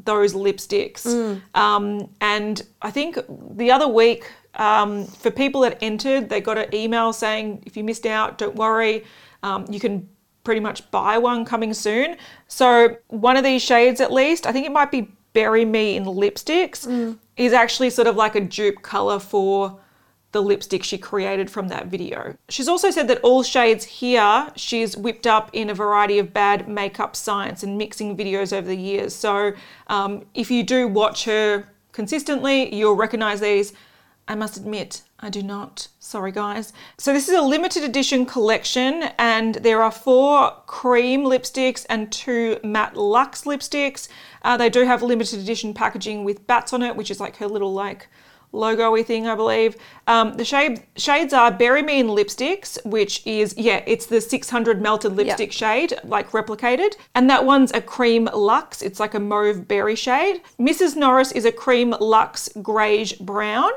[0.05, 1.07] those lipsticks.
[1.55, 3.17] Um, and I think
[3.55, 7.83] the other week, um, for people that entered, they got an email saying, if you
[7.83, 9.03] missed out, don't worry,
[9.43, 10.07] um, you can
[10.43, 12.17] pretty much buy one coming soon.
[12.47, 16.05] So, one of these shades, at least, I think it might be Bury Me in
[16.05, 19.79] Lipsticks, is actually sort of like a dupe color for
[20.31, 22.35] the lipstick she created from that video.
[22.49, 26.67] She's also said that all shades here she's whipped up in a variety of bad
[26.69, 29.13] makeup science and mixing videos over the years.
[29.13, 29.53] So
[29.87, 33.73] um, if you do watch her consistently, you'll recognize these.
[34.27, 35.87] I must admit, I do not.
[35.99, 36.73] Sorry, guys.
[36.97, 42.59] So, this is a limited edition collection, and there are four cream lipsticks and two
[42.63, 44.07] matte luxe lipsticks.
[44.41, 47.47] Uh, they do have limited edition packaging with bats on it, which is like her
[47.47, 48.07] little, like,
[48.51, 49.75] logo-y thing, I believe.
[50.07, 54.81] Um, the shade, shades are Bury Me in Lipsticks, which is, yeah, it's the 600
[54.81, 56.95] melted lipstick shade, like replicated.
[57.15, 58.81] And that one's a cream luxe.
[58.81, 60.41] It's like a mauve berry shade.
[60.59, 60.95] Mrs.
[60.95, 63.71] Norris is a cream luxe greige brown.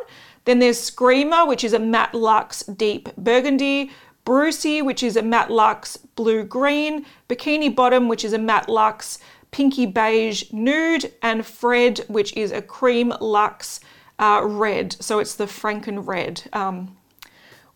[0.44, 3.90] Then there's Screamer, which is a matte luxe deep burgundy.
[4.24, 7.04] Brucey, which is a matte luxe blue green.
[7.28, 9.18] Bikini Bottom, which is a matte luxe
[9.50, 11.12] pinky beige nude.
[11.22, 13.80] And Fred, which is a cream luxe
[14.18, 14.96] uh, red.
[15.00, 16.42] So it's the Franken red.
[16.52, 16.96] Um,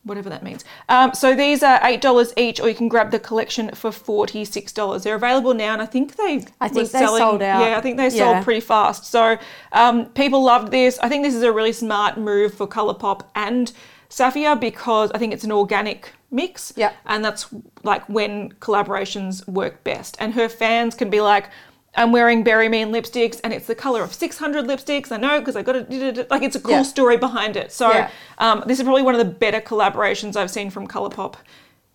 [0.08, 0.64] whatever that means.
[0.88, 4.44] Um, so these are eight dollars each, or you can grab the collection for forty
[4.44, 5.04] six dollars.
[5.04, 7.60] They're available now, and I think they I think they sold out.
[7.60, 8.32] Yeah, I think they Yeah.
[8.32, 9.06] sold pretty fast.
[9.06, 9.38] So
[9.72, 10.98] um, people loved this.
[11.00, 13.72] I think this is a really smart move for Colourpop and
[14.10, 16.72] Safia because I think it's an organic mix.
[16.76, 16.92] Yeah.
[17.06, 17.46] and that's
[17.84, 20.16] like when collaborations work best.
[20.18, 21.50] And her fans can be like.
[21.96, 25.10] I'm wearing Bury Me in lipsticks, and it's the color of 600 lipsticks.
[25.10, 26.30] I know because I got it.
[26.30, 26.82] Like it's a cool Yeah.
[26.82, 27.72] story behind it.
[27.72, 28.10] So Yeah.
[28.38, 31.34] um, this is probably one of the better collaborations I've seen from Colourpop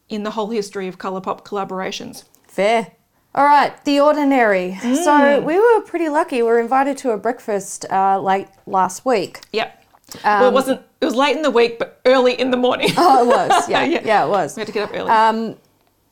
[0.10, 2.24] in the whole history of Colourpop collaborations.
[2.48, 2.88] Fair.
[3.36, 4.78] All right, The Ordinary.
[4.82, 5.44] So Mm.
[5.44, 6.38] we were pretty lucky.
[6.38, 9.42] We were invited to a breakfast uh, late last week.
[9.54, 9.80] Yep.
[10.24, 10.82] well, it Um, wasn't.
[11.02, 12.90] It was late in the week, but early in the morning.
[12.98, 13.68] Oh, it was.
[13.70, 14.02] Yeah, Yeah.
[14.06, 14.56] yeah, it was.
[14.56, 15.10] we had to get up early.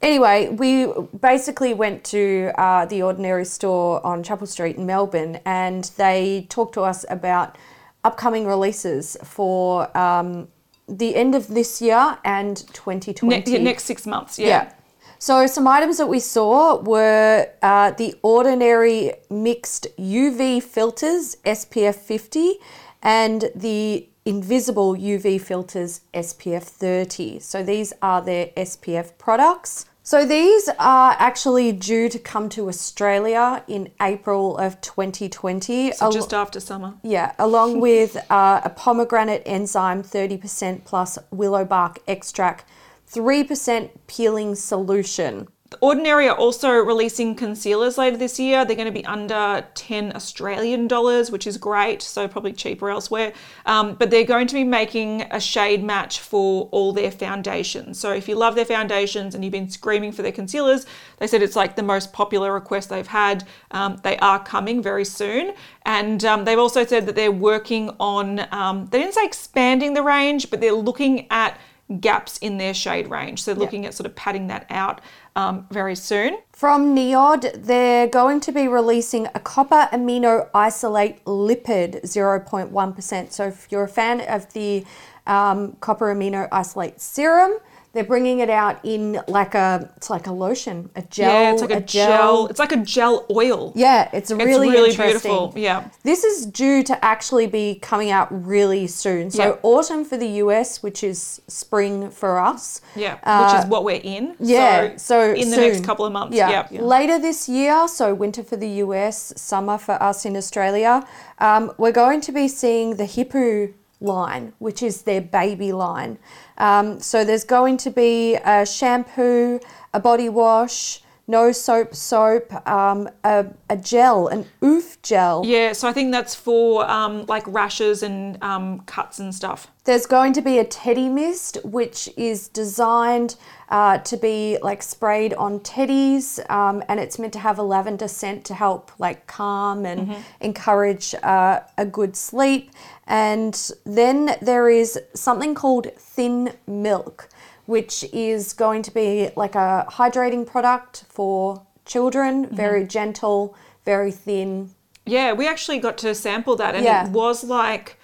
[0.02, 5.86] Anyway, we basically went to uh, the Ordinary store on Chapel Street in Melbourne, and
[5.98, 7.56] they talked to us about
[8.04, 10.48] upcoming releases for um,
[10.88, 13.28] the end of this year and 2020.
[13.52, 14.40] Ne- yeah, next six months.
[14.40, 14.48] Yeah.
[14.48, 14.74] Yeah.
[15.20, 22.56] So some items that we saw were uh, the Ordinary Mixed UV Filters SPF 50
[23.04, 27.38] and the Invisible UV Filters SPF 30.
[27.40, 29.86] So these are their SPF products.
[30.12, 35.94] So these are actually due to come to Australia in April of 2020.
[35.94, 36.96] So just after summer.
[37.02, 42.66] Yeah, along with uh, a pomegranate enzyme 30% plus willow bark extract,
[43.10, 45.48] 3% peeling solution.
[45.80, 48.66] Ordinary are also releasing concealers later this year.
[48.66, 53.32] They're going to be under 10 Australian dollars, which is great, so probably cheaper elsewhere.
[53.66, 57.98] Um, but they're going to be making a shade match for all their foundations.
[57.98, 60.86] So if you love their foundations and you've been screaming for their concealers,
[61.20, 63.48] they said it's like the most popular request they've had.
[63.72, 65.54] Um, they are coming very soon.
[65.84, 70.04] And um, they've also said that they're working on, um, they didn't say expanding the
[70.04, 71.58] range, but they're looking at
[72.00, 73.44] gaps in their shade range.
[73.44, 75.02] So looking at sort of padding that out
[75.36, 76.40] um, very soon.
[76.52, 83.32] From NIOD, they're going to be releasing a copper amino isolate lipid 0.1%.
[83.32, 84.86] So if you're a fan of the
[85.28, 87.54] um, copper amino isolate serum,
[87.94, 91.62] they're bringing it out in like a it's like a lotion, a gel, yeah, it's
[91.62, 92.48] like a, gel.
[92.48, 93.74] It's like a gel oil.
[93.76, 95.32] Yeah, it's really, it's really interesting.
[95.32, 95.54] beautiful.
[95.58, 95.90] Yeah.
[96.04, 99.30] This is due to actually be coming out really soon.
[99.30, 99.56] So Yeah.
[99.64, 102.80] autumn for the US, which is spring for us.
[102.96, 104.36] Yeah, Uh, which is what we're in.
[104.40, 105.72] Yeah, so, in the soon.
[105.74, 106.36] next couple of months.
[106.36, 106.68] Yeah.
[106.72, 106.82] Yeah.
[106.82, 111.06] later this year, so winter for the US, summer for us in Australia.
[111.40, 113.70] Um, we're going to be seeing the Hippo
[114.02, 116.18] line, which is their baby line.
[116.58, 119.60] Um, so there's going to be a shampoo,
[119.94, 125.44] a body wash, no soap soap, um, a, a gel, an oof gel.
[125.46, 129.72] Yeah, so I think that's for um, like rashes and um, cuts and stuff.
[129.86, 133.38] There's going to be a teddy mist, which is designed
[133.70, 138.08] uh, to be like sprayed on teddies, um, and it's meant to have a lavender
[138.08, 142.72] scent to help like calm and encourage uh, a good sleep.
[143.08, 147.30] And then there is something called thin milk,
[147.72, 153.56] which is going to be like a hydrating product for children, very gentle,
[153.86, 154.70] very thin.
[155.06, 157.06] Yeah, we actually got to sample that, and Yeah.
[157.08, 157.98] it was like.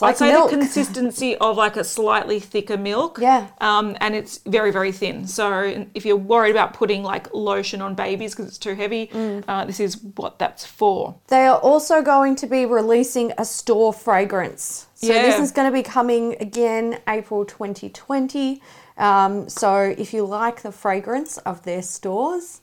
[0.00, 0.50] like I'd say milk.
[0.50, 3.18] the consistency of like a slightly thicker milk.
[3.20, 3.46] Yeah.
[3.60, 5.26] Um, and it's very, very thin.
[5.26, 5.46] So
[5.94, 9.44] if you're worried about putting like lotion on babies because it's too heavy, Mm.
[9.48, 11.14] uh, this is what that's for.
[11.28, 14.86] They are also going to be releasing a store fragrance.
[14.94, 18.60] So this is going to be coming again April 2020.
[18.96, 22.60] Um, so if you like the fragrance of their stores,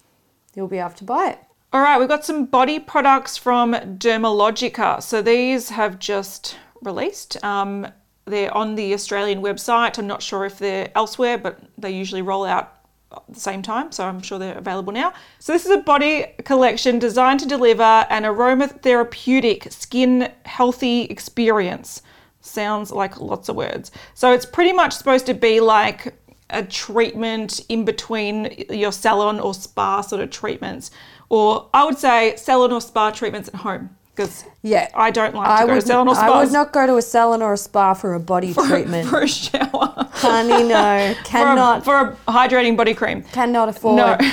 [0.55, 1.39] you'll be able to buy it.
[1.73, 5.01] All right, we've got some body products from Dermalogica.
[5.01, 7.41] So these have just released.
[7.43, 7.87] Um,
[8.25, 9.97] they're on the Australian website.
[9.97, 13.91] I'm not sure if they're elsewhere, but they usually roll out at the same time,
[13.91, 15.13] so I'm sure they're available now.
[15.39, 22.01] So this is a body collection designed to deliver an aromatherapeutic, skin healthy experience.
[22.41, 23.91] Sounds like lots of words.
[24.13, 26.15] So it's pretty much supposed to be like
[26.51, 30.91] a treatment in between your salon or spa sort of treatments,
[31.29, 34.89] or I would say salon or spa treatments at home because Yeah.
[34.93, 36.95] I don't like to I go would, to salon or I would not go to
[36.97, 39.07] a salon or a spa for a body treatment.
[39.09, 40.07] for a shower.
[40.11, 41.15] Honey, no.
[41.15, 43.23] For a, Cannot, for a hydrating body cream.
[43.23, 43.97] cannot afford.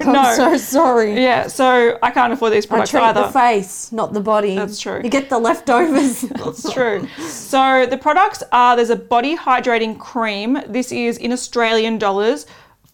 [0.00, 0.34] No, no, I'm no.
[0.34, 1.22] so sorry.
[1.22, 3.22] Yeah, so I can't afford these products I treat either.
[3.22, 4.56] the face, not the body.
[4.56, 5.00] That's true.
[5.04, 6.22] You get the leftovers.
[6.22, 7.06] That's true.
[7.28, 10.58] So the products are there's a body hydrating cream.
[10.66, 12.46] This is in Australian dollars.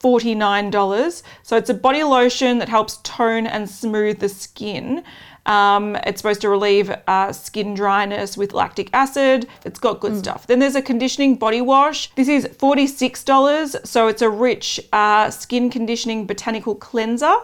[0.03, 1.23] $49.
[1.43, 5.05] So it's a body lotion that helps tone and smooth the skin.
[5.51, 9.49] Um, it's supposed to relieve uh, skin dryness with lactic acid.
[9.65, 10.47] It's got good stuff.
[10.47, 12.15] Then there's a conditioning body wash.
[12.15, 13.87] This is $46.
[13.87, 17.35] So it's a rich uh, skin conditioning botanical cleanser.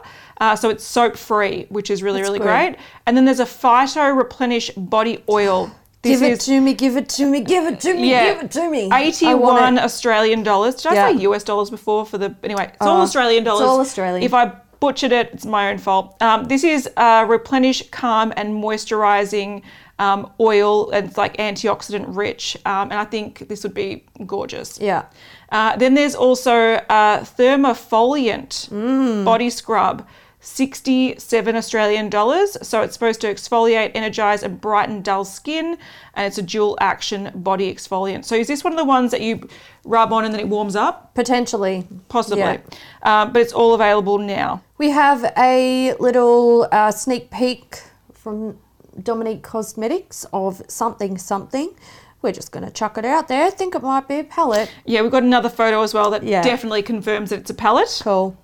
[0.40, 2.44] Uh, so it's soap free, which is really, really good.
[2.46, 2.76] great.
[3.06, 5.70] And then there's a Phyto Replenish body oil.
[6.02, 8.44] This give it to me, give it to me, give it to me, yeah, give
[8.44, 8.88] it to me.
[8.92, 9.78] I 81.
[9.78, 10.76] Australian dollars.
[10.76, 13.66] Did I say US dollars before for the anyway, it's all Oh, Australian it's dollars.
[13.66, 14.22] all Australian.
[14.22, 16.20] If I butchered it, it's my own fault.
[16.22, 19.62] Um, this is uh, replenish, calm, and moisturizing
[19.98, 20.90] um, oil.
[20.90, 24.78] And it's like antioxidant rich, um, and I think this would be gorgeous.
[24.80, 25.06] Yeah.
[25.50, 26.54] Uh, then there's also
[26.88, 29.24] uh, Thermafoliant Mm.
[29.24, 30.06] body scrub.
[30.46, 32.56] 67 Australian dollars.
[32.62, 35.76] So it's supposed to exfoliate, energize, and brighten dull skin.
[36.14, 38.24] And it's a dual action body exfoliant.
[38.24, 39.48] So is this one of the ones that you
[39.84, 41.14] rub on and then it warms up?
[41.14, 41.86] Potentially.
[42.08, 42.38] Possibly.
[42.40, 42.58] Yeah.
[43.02, 44.62] Um, but it's all available now.
[44.78, 47.80] We have a little uh, sneak peek
[48.12, 48.56] from
[49.02, 51.74] Dominique Cosmetics of something something.
[52.22, 53.46] We're just going to chuck it out there.
[53.46, 54.70] I think it might be a palette.
[54.84, 56.42] Yeah, we've got another photo as well that Yeah.
[56.42, 58.00] definitely confirms that it's a palette.
[58.02, 58.36] Cool.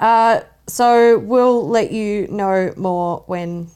[0.00, 3.68] Uh, so we'll let you know more when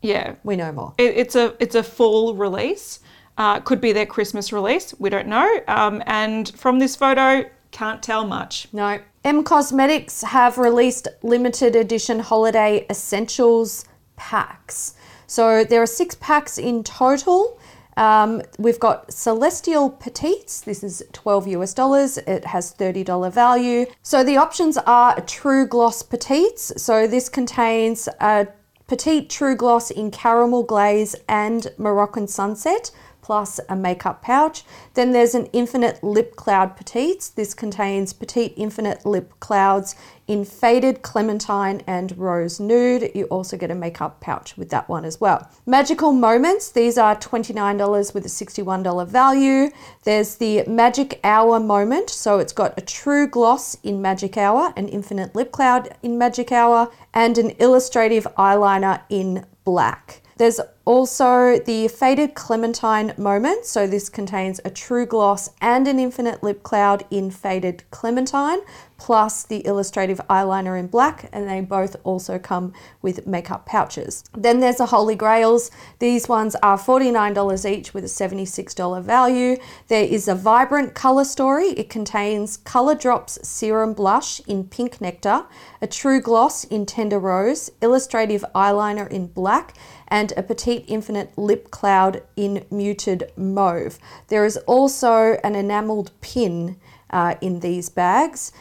[0.00, 0.94] Yeah, we know more.
[0.98, 3.00] it, it's a it's a fall release.
[3.38, 4.94] Uh, could be their Christmas release.
[4.98, 5.60] We don't know.
[5.66, 8.68] Um, and from this photo, can't tell much.
[8.72, 8.98] No.
[9.24, 14.94] Em Cosmetics have released limited edition holiday essentials packs.
[15.26, 17.58] So there are six packs in total.
[17.96, 20.60] Um, we've got Celestial Petites.
[20.60, 22.18] This is 12 US dollars.
[22.18, 23.86] It has $30 value.
[24.02, 26.72] So the options are True Gloss Petites.
[26.82, 28.48] So this contains a
[28.86, 32.90] Petite True Gloss in caramel glaze and Moroccan sunset
[33.22, 34.64] plus a makeup pouch.
[34.94, 37.28] Then there's an Infinite Lip Cloud Petites.
[37.30, 39.94] This contains Petite Infinite Lip Clouds
[40.26, 43.10] in faded clementine and rose nude.
[43.14, 45.50] You also get a makeup pouch with that one as well.
[45.66, 46.70] Magical Moments.
[46.70, 49.70] These are $29 with a $61 value.
[50.04, 52.10] There's the Magic Hour Moment.
[52.10, 56.50] So it's got a true gloss in Magic Hour, an Infinite Lip Cloud in Magic
[56.50, 60.21] Hour, and an illustrative eyeliner in black.
[60.36, 63.64] There's also the Faded Clementine Moment.
[63.64, 68.60] So this contains a true gloss and an infinite lip cloud in Faded Clementine,
[69.02, 72.72] plus the illustrative eyeliner in black, and they both also come
[73.02, 74.22] with makeup pouches.
[74.32, 75.72] Then there's the Holy Grails.
[75.98, 79.56] These ones are $49 each with a $76 value.
[79.88, 81.70] There is a Vibrant Color Story.
[81.70, 85.46] It contains Color Drops Serum Blush in Pink Nectar,
[85.80, 89.74] a True Gloss in Tender Rose, illustrative eyeliner in black,
[90.06, 93.98] and a Petite Infinite Lip Cloud in Muted Mauve.
[94.28, 96.76] There is also an enameled pin
[97.12, 98.52] uh, in these bags.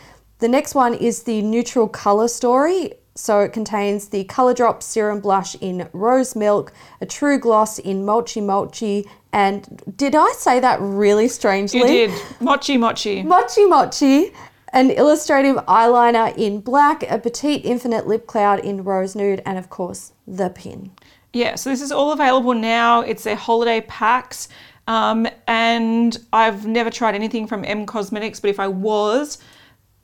[0.41, 2.93] The next one is the Neutral Color Story.
[3.13, 8.05] So it contains the Color Drop Serum Blush in Rose Milk, a True Gloss in
[8.05, 11.79] Mochi Mochi, and did I say that really strangely?
[11.79, 13.21] You did mochi mochi.
[13.21, 14.33] Mochi Mochi,
[14.73, 19.69] an illustrative eyeliner in black, a petite infinite lip cloud in rose nude, and of
[19.69, 20.91] course, the pin.
[21.33, 23.01] Yeah, so this is all available now.
[23.01, 24.49] It's their holiday packs.
[24.87, 29.37] Um, and I've never tried anything from Em Cosmetics, but if I was,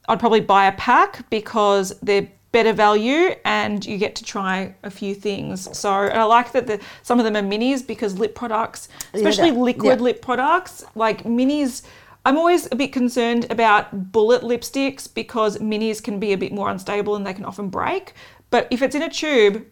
[0.08, 4.90] I'd probably buy a pack because they're better value and you get to try a
[4.90, 5.68] few things.
[5.76, 9.50] So and I like that the, some of them are minis because lip products, especially
[9.50, 10.04] that- liquid yeah.
[10.04, 11.82] lip products, like minis.
[12.24, 16.68] I'm always a bit concerned about bullet lipsticks because minis can be a bit more
[16.68, 18.12] unstable and they can often break.
[18.50, 19.64] But if it's in a tube,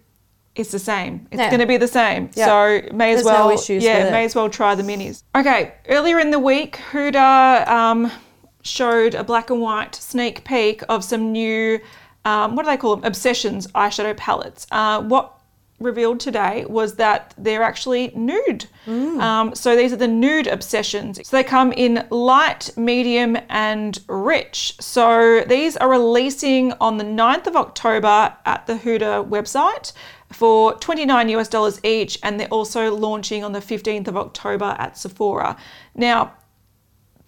[0.54, 1.26] it's the same.
[1.30, 1.50] It's Yeah.
[1.50, 2.30] going to be the same.
[2.34, 2.46] Yeah.
[2.46, 5.22] So may as There's no well, issues yeah, may as well try the minis.
[5.34, 8.10] Okay, earlier in the week, Huda um,
[8.66, 11.80] showed a black and white sneak peek of some new,
[12.24, 13.04] um, what do they call them?
[13.04, 14.66] Obsessions eyeshadow palettes.
[14.70, 15.36] Uh, what
[15.78, 18.66] revealed today was that they're actually nude.
[18.86, 19.20] Mm.
[19.20, 21.20] Um, so these are the nude obsessions.
[21.28, 24.76] So they come in light, medium, and rich.
[24.80, 29.92] So these are releasing on the 9th of October at the Huda website
[30.32, 34.96] for 29 US dollars each, and they're also launching on the 15th of October at
[34.96, 35.56] Sephora.
[35.94, 36.32] Now,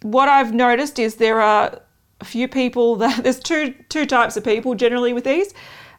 [0.01, 1.81] what I've noticed is there are
[2.21, 5.53] a few people that there's two two types of people generally with these.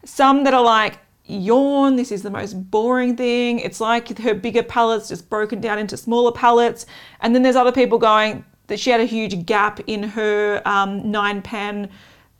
[0.05, 3.59] Some that are like yawn, this is the most boring thing.
[3.59, 6.85] It's like her bigger palettes just broken down into smaller palettes.
[7.21, 11.09] And then there's other people going that she had a huge gap in her um,
[11.09, 11.89] nine pan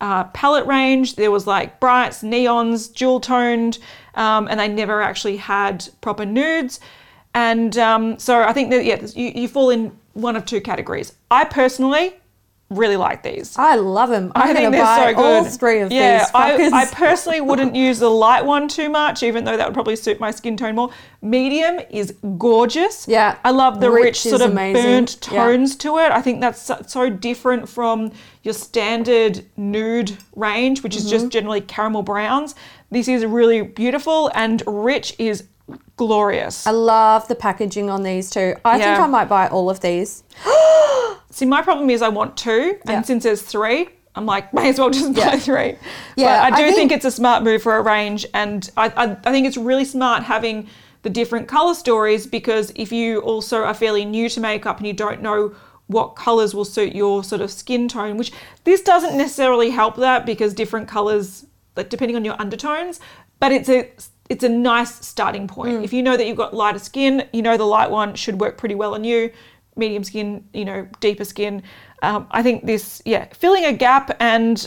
[0.02, 1.16] uh, palette range.
[1.16, 3.78] There was like brights, neons, jewel toned,
[4.16, 6.80] um, and they never actually had proper nudes.
[7.34, 11.14] And um, so I think that yeah, you, you fall in one of two categories.
[11.30, 12.16] I personally
[12.70, 13.58] really like these.
[13.58, 14.32] I love them.
[14.34, 15.26] I'm I think they're buy so good.
[15.26, 16.72] all three of yeah, these fuckers.
[16.72, 19.98] I, I personally wouldn't use the light one too much, even though that would probably
[19.98, 20.90] suit my skin tone more.
[21.22, 23.10] Medium is gorgeous.
[23.10, 23.38] Yeah.
[23.44, 24.84] I love the Rich rich, sort of amazing.
[24.84, 25.44] burnt Yeah.
[25.46, 26.12] tones to it.
[26.14, 31.12] I think that's so, so different from your standard nude range, which is Mm-hmm.
[31.12, 32.56] just generally caramel browns.
[32.90, 35.44] This is really beautiful, and rich is
[35.98, 36.66] glorious.
[36.68, 38.56] I love the packaging on these too.
[38.66, 40.24] I think I might buy all of these.
[41.30, 43.02] See, my problem is I want two, and Yeah.
[43.04, 45.36] since there's three, I'm like, may as well just buy Yeah.
[45.38, 45.76] three.
[46.18, 48.70] Yeah, but I I do think, think- it's a smart move for a range, and
[48.76, 50.68] I, I, I think it's really smart having
[51.04, 54.94] the different color stories because if you also are fairly new to makeup and you
[54.94, 55.56] don't know
[55.88, 58.32] what colors will suit your sort of skin tone, which
[58.66, 61.46] this doesn't necessarily help that because different colors,
[61.76, 63.00] like depending on your undertones,
[63.40, 63.90] but it's a
[64.32, 65.80] it's a nice starting point.
[65.80, 65.84] Mm.
[65.84, 68.58] If you know that you've got lighter skin, you know the light one should work
[68.58, 69.30] pretty well on you.
[69.76, 71.64] Medium skin, you know, deeper skin.
[72.02, 74.66] Um, I think this, yeah, filling a gap and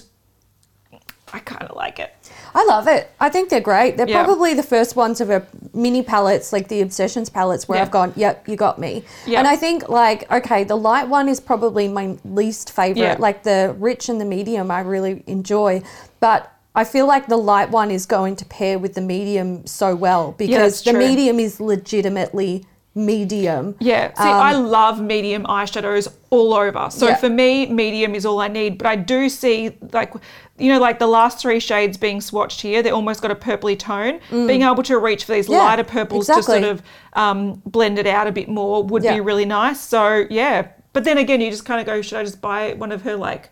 [1.33, 2.15] I kind of like it.
[2.55, 3.11] I love it.
[3.19, 3.97] I think they're great.
[3.97, 4.23] They're Yeah.
[4.23, 5.43] probably the first ones of a
[5.73, 7.83] mini palettes, like the Obsessions palettes, where Yeah.
[7.85, 9.03] I've gone, yep, you got me.
[9.27, 9.39] Yeah.
[9.39, 13.19] And I think, like, okay, the light one is probably my least favorite.
[13.19, 15.83] Like the rich and the medium, I really enjoy.
[16.21, 19.95] But I feel like the light one is going to pair with the medium so
[19.95, 22.67] well because that's the medium is legitimately
[22.97, 23.75] medium.
[23.81, 24.09] Yeah.
[24.15, 26.89] See, Um, I love medium eyeshadows all over.
[26.91, 27.17] So Yeah.
[27.17, 28.79] for me, medium is all I need.
[28.79, 30.13] But I do see like
[30.57, 33.77] you know, like the last three shades being swatched here, they almost got a purpley
[33.77, 34.21] tone.
[34.31, 35.53] Being able to reach for these Mm.
[35.55, 36.83] Yeah, lighter purples to sort of
[37.15, 39.15] um, blend it out a bit more would Yeah.
[39.15, 39.81] be really nice.
[39.81, 40.67] So yeah.
[40.93, 43.17] But then again, you just kind of go, should I just buy one of her
[43.17, 43.51] like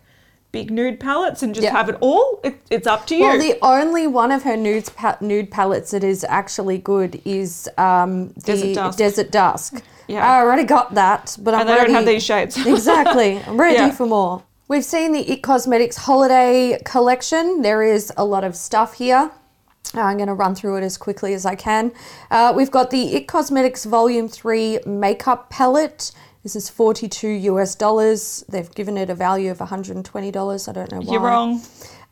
[0.53, 1.71] big nude palettes and just Yeah.
[1.71, 2.39] have it all?
[2.43, 3.23] It, it's up to you.
[3.23, 7.67] Well, the only one of her nudes pa- nude palettes that is actually good is
[7.77, 8.97] um, the Desert Dusk.
[8.97, 9.83] Desert Dusk.
[10.07, 10.25] Yeah.
[10.25, 12.55] I already got that, but I'm and they don't have these shades.
[12.65, 13.39] exactly.
[13.45, 13.91] I'm ready Yeah.
[13.91, 14.43] for more.
[14.69, 17.61] We've seen the It Cosmetics holiday collection.
[17.63, 19.31] There is a lot of stuff here.
[19.95, 21.91] I'm going to run through it as quickly as I can.
[22.31, 26.11] Uh, we've got the It Cosmetics Volume 3 makeup palette.
[26.43, 28.43] This is 42 US dollars.
[28.49, 30.69] They've given it a value of $120.
[30.69, 31.11] I don't know why.
[31.13, 31.61] You're wrong.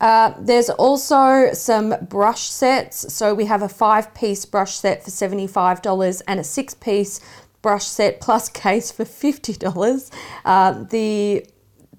[0.00, 3.12] Uh, there's also some brush sets.
[3.12, 7.20] So we have a five piece brush set for $75 and a six piece
[7.60, 10.10] brush set plus case for $50.
[10.44, 11.46] Uh, the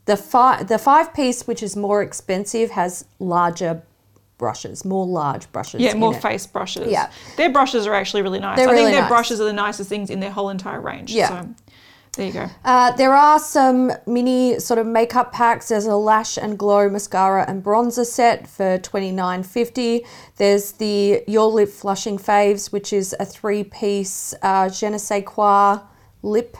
[0.05, 3.83] the five the five piece, which is more expensive, has larger
[4.37, 5.79] brushes, more large brushes.
[5.79, 6.21] Yeah, more it.
[6.21, 6.91] face brushes.
[6.91, 7.09] Yeah.
[7.37, 8.57] Their brushes are actually really nice.
[8.57, 9.09] They're I really think their nice.
[9.09, 11.13] brushes are the nicest things in their whole entire range.
[11.13, 11.29] Yeah.
[11.29, 11.49] So
[12.15, 12.47] there you go.
[12.63, 15.69] Uh, there are some mini sort of makeup packs.
[15.69, 20.05] There's a Lash and Glow mascara and bronzer set for twenty nine fifty.
[20.37, 25.23] There's the Your Lip Flushing Faves, which is a three piece uh, Je ne sais
[25.25, 25.79] quoi
[26.21, 26.55] lip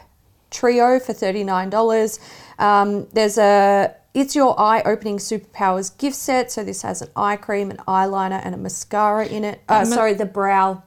[0.49, 2.19] trio for thirty nine dollars.
[2.57, 6.51] Um, there's a It's Your Eye Opening Superpowers gift set.
[6.51, 9.61] So this has an eye cream, an eyeliner, and a mascara in it.
[9.69, 10.83] Uh, sorry, the brow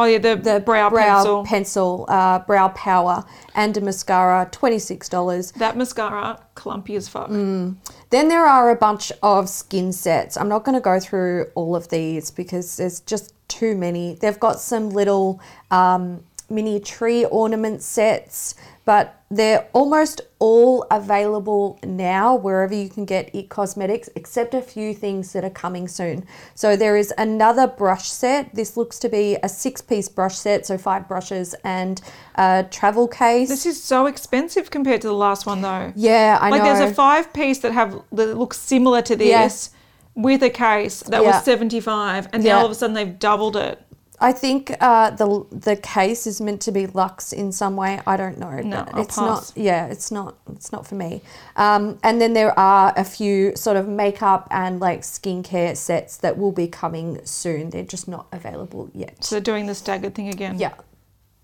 [0.00, 1.44] Oh yeah, the, the brow, pencil.
[1.44, 3.22] pencil, uh, brow power,
[3.54, 5.52] and a mascara, twenty six dollars.
[5.52, 7.28] that mascara, clumpy as fuck.
[7.28, 7.76] Mm.
[8.08, 10.38] Then there are a bunch of skin sets.
[10.38, 14.14] I'm not going to go through all of these because there's just too many.
[14.14, 15.38] They've got some little
[15.70, 18.54] um, mini tree ornament sets,
[18.84, 24.94] but they're almost all available now wherever you can get It Cosmetics, except a few
[24.94, 26.24] things that are coming soon.
[26.54, 28.54] So there is another brush set.
[28.54, 32.00] This looks to be a six piece brush set, so five brushes and
[32.34, 33.48] a travel case.
[33.48, 35.92] This is so expensive compared to the last one though.
[35.94, 36.56] yeah, I know.
[36.56, 36.74] like know.
[36.78, 39.70] there's a five piece that have that looks similar to this Yes.
[40.16, 41.36] with a case that Yeah.
[41.36, 42.54] was 75 and Yeah.
[42.54, 43.80] now all of a sudden they've doubled it.
[44.22, 48.00] I think uh, the the case is meant to be luxe in some way.
[48.06, 48.50] I don't know.
[48.60, 49.56] No, I'll it's pass.
[49.56, 49.62] not.
[49.62, 50.36] Yeah, it's not.
[50.52, 51.22] It's not for me.
[51.56, 56.36] Um, and then there are a few sort of makeup and like skincare sets that
[56.36, 57.70] will be coming soon.
[57.70, 59.24] They're just not available yet.
[59.24, 60.58] So they're doing the staggered thing again.
[60.58, 60.74] yeah.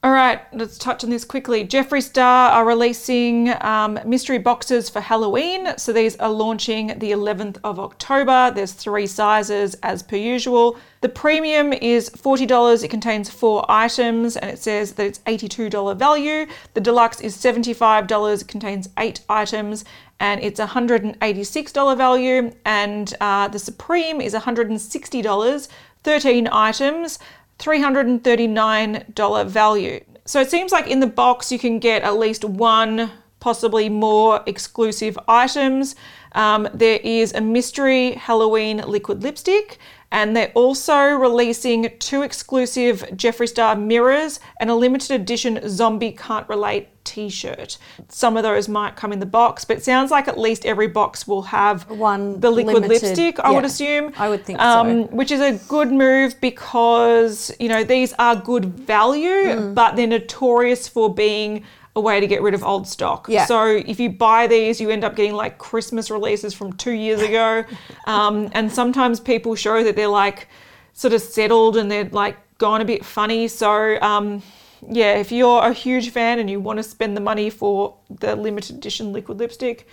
[0.07, 1.67] All right, let's touch on this quickly.
[1.67, 5.77] Jeffree Star are releasing um, mystery boxes for Halloween.
[5.79, 8.53] So these are launching the 11th of October.
[8.55, 10.79] There's three sizes as per usual.
[11.01, 12.85] The premium is $40.
[12.85, 16.47] It contains four items and it says that it's $82 value.
[16.75, 18.43] The deluxe is $75.
[18.43, 19.85] It contains eight items
[20.21, 22.53] and it's $186 value.
[22.65, 25.69] And uh, the Supreme is $160,
[26.05, 27.19] 13 items.
[27.59, 30.05] $339 value.
[30.25, 34.43] So it seems like in the box you can get at least one, possibly more
[34.47, 35.95] exclusive items.
[36.33, 39.79] Um, there is a mystery Halloween liquid lipstick,
[40.13, 46.49] and they're also releasing two exclusive Jeffree Star mirrors and a limited edition Zombie Can't
[46.49, 47.79] Relate t shirt.
[48.09, 50.89] Some of those might come in the box, but it sounds like at least every
[50.89, 54.13] box will have One the liquid limited- lipstick, I would assume.
[54.17, 55.15] I would think um, so.
[55.15, 59.75] which is a good move because you know these are good value, Mm.
[59.75, 61.65] but they're notorious for being
[61.97, 63.27] a way to get rid of old stock.
[63.29, 63.47] Yeah.
[63.47, 67.21] So if you buy these, you end up getting like Christmas releases from two years
[67.21, 67.65] ago,
[68.07, 70.49] um, and sometimes people show that they're like
[70.93, 73.49] sort of settled and they're like gone a bit funny.
[73.49, 74.01] So.
[74.01, 74.43] Um,
[74.89, 78.37] yeah, if you're a huge fan and you want to spend the money for the
[78.37, 79.89] limited edition liquid lipstick,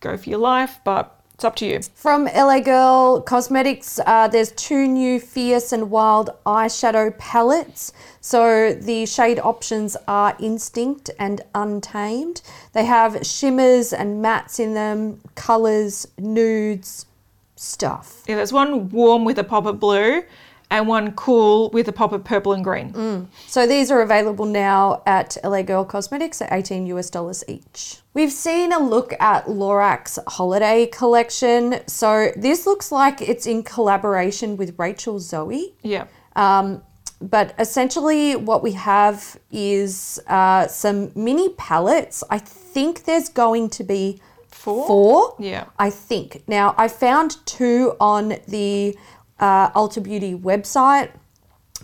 [0.00, 1.78] go for your life, but it's up to you.
[1.94, 7.92] From LA Girl Cosmetics, uh, there's two new Fierce and Wild eyeshadow palettes.
[8.20, 12.42] So the shade options are Instinct and Untamed.
[12.72, 17.06] They have shimmers and mattes in them, colors, nudes,
[17.54, 18.24] stuff.
[18.26, 20.24] Yeah, there's one warm with a pop of blue,
[20.70, 23.28] and one cool with a pop of purple and green.
[23.46, 27.98] So these are available now at LA Girl Cosmetics at 18 US dollars each.
[28.14, 31.80] We've seen a look at Lorac holiday collection.
[31.86, 35.74] So this looks like it's in collaboration with Rachel Zoe.
[35.82, 36.06] Yeah.
[36.36, 36.82] Um,
[37.20, 42.22] but essentially, what we have is uh, some mini palettes.
[42.30, 44.86] I think there's going to be Four?
[44.86, 45.36] Four.
[45.38, 45.66] Yeah.
[45.78, 46.42] I think.
[46.48, 48.96] Now, I found two on the
[49.40, 51.10] uh, Ulta Beauty website.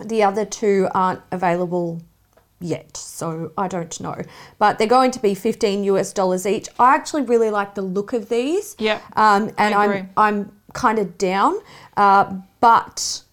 [0.03, 2.01] The other two aren't available
[2.59, 4.21] yet, so I don't know.
[4.59, 6.67] But they're going to be 15 US dollars each.
[6.79, 8.75] I actually really like the look of these.
[8.79, 10.09] Yeah, Um, and I I'm.
[10.17, 11.55] I'm kind of down,
[11.95, 13.23] uh, but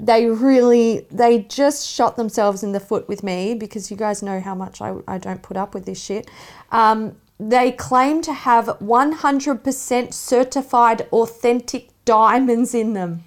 [0.00, 4.40] they really they just shot themselves in the foot with me because you guys know
[4.40, 6.28] how much I, I don't put up with this shit.
[6.70, 13.22] Um, they claim to have 100% certified authentic diamonds in them.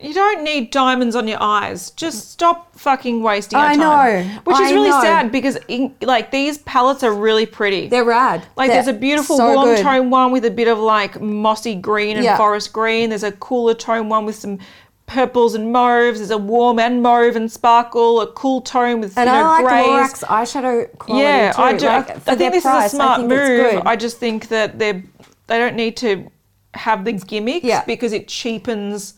[0.00, 1.90] You don't need diamonds on your eyes.
[1.90, 4.26] Just stop fucking wasting our I time.
[4.26, 5.00] know, Which is I really know.
[5.00, 7.86] sad because in, like these palettes are really pretty.
[7.86, 8.44] They're rad.
[8.56, 9.82] like They're there's a beautiful so warm good.
[9.84, 12.36] tone one with a bit of like mossy green and Yeah.
[12.36, 13.10] forest green.
[13.10, 14.58] There's a cooler tone one with some
[15.06, 16.18] purples and mauves.
[16.18, 18.20] There's a warm and mauve and sparkle.
[18.22, 19.86] A cool tone with And you know I like.
[19.86, 21.62] Lorac eyeshadow quality yeah, too.
[21.62, 21.86] I do.
[21.86, 23.70] Like, I think this price, is a smart I think it's move.
[23.74, 23.82] good.
[23.86, 25.04] I just think that they
[25.46, 26.28] they don't need to
[26.74, 27.84] have the gimmicks Yeah.
[27.84, 29.14] because it cheapens.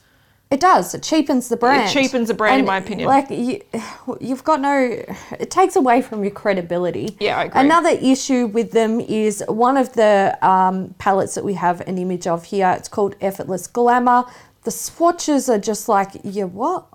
[0.50, 0.94] It does.
[0.94, 1.88] It cheapens the brand.
[1.88, 3.08] It cheapens the brand, in my opinion.
[3.08, 3.60] Like you,
[4.20, 5.02] you've got no.
[5.40, 7.16] It takes away from your credibility.
[7.18, 7.60] Yeah, I agree.
[7.60, 12.26] Another issue with them is one of the um, palettes that we have an image
[12.26, 12.72] of here.
[12.76, 14.24] It's called Effortless Glamour.
[14.62, 16.86] The swatches are just like, yeah, what?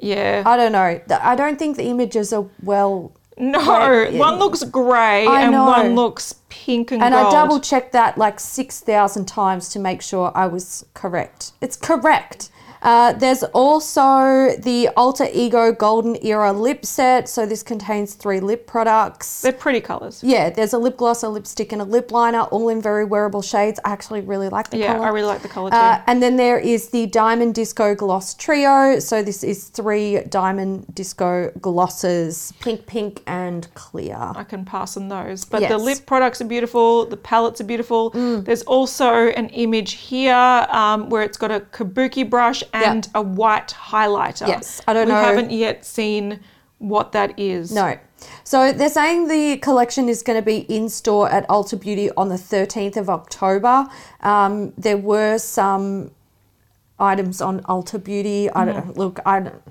[0.00, 0.42] Yeah.
[0.46, 1.00] I don't know.
[1.20, 3.12] I don't think the images are well.
[3.38, 4.18] No, yeah.
[4.18, 5.64] one looks grey I and know.
[5.64, 7.12] one looks pink and, gold.
[7.12, 7.26] And gold.
[7.26, 11.52] I double checked that like 6,000 times to make sure I was correct.
[11.60, 12.50] It's correct.
[12.82, 17.28] Uh, there's also the Alter Ego Golden Era lip set.
[17.28, 19.42] So this contains three lip products.
[19.42, 20.22] They're pretty colours.
[20.22, 23.42] Yeah, there's a lip gloss, a lipstick, and a lip liner, all in very wearable
[23.42, 23.80] shades.
[23.84, 24.98] I actually really like the Yeah, color.
[25.00, 25.76] Yeah, I really like the colour too.
[25.76, 28.98] Uh, and then there is the Diamond Disco Gloss Trio.
[29.00, 34.16] So this is three Diamond Disco glosses, pink, pink, and clear.
[34.16, 35.44] I can pass on those.
[35.44, 35.80] But the Yes.
[35.80, 35.84] Mm.
[35.84, 37.06] lip products are beautiful.
[37.06, 38.10] The palettes are beautiful.
[38.10, 40.34] There's also an image here
[40.70, 44.46] um, where it's got a kabuki brush and a white highlighter.
[44.48, 45.20] Yes, I don't we know.
[45.20, 46.40] haven't yet seen
[46.78, 47.72] what that is.
[47.72, 47.98] No.
[48.44, 52.28] So they're saying the collection is going to be in store at Ulta Beauty on
[52.28, 53.86] the 13th of October.
[54.20, 56.10] Um, there were some
[56.98, 58.50] items on Ulta Beauty.
[58.50, 59.20] I don't look.
[59.24, 59.62] I don't.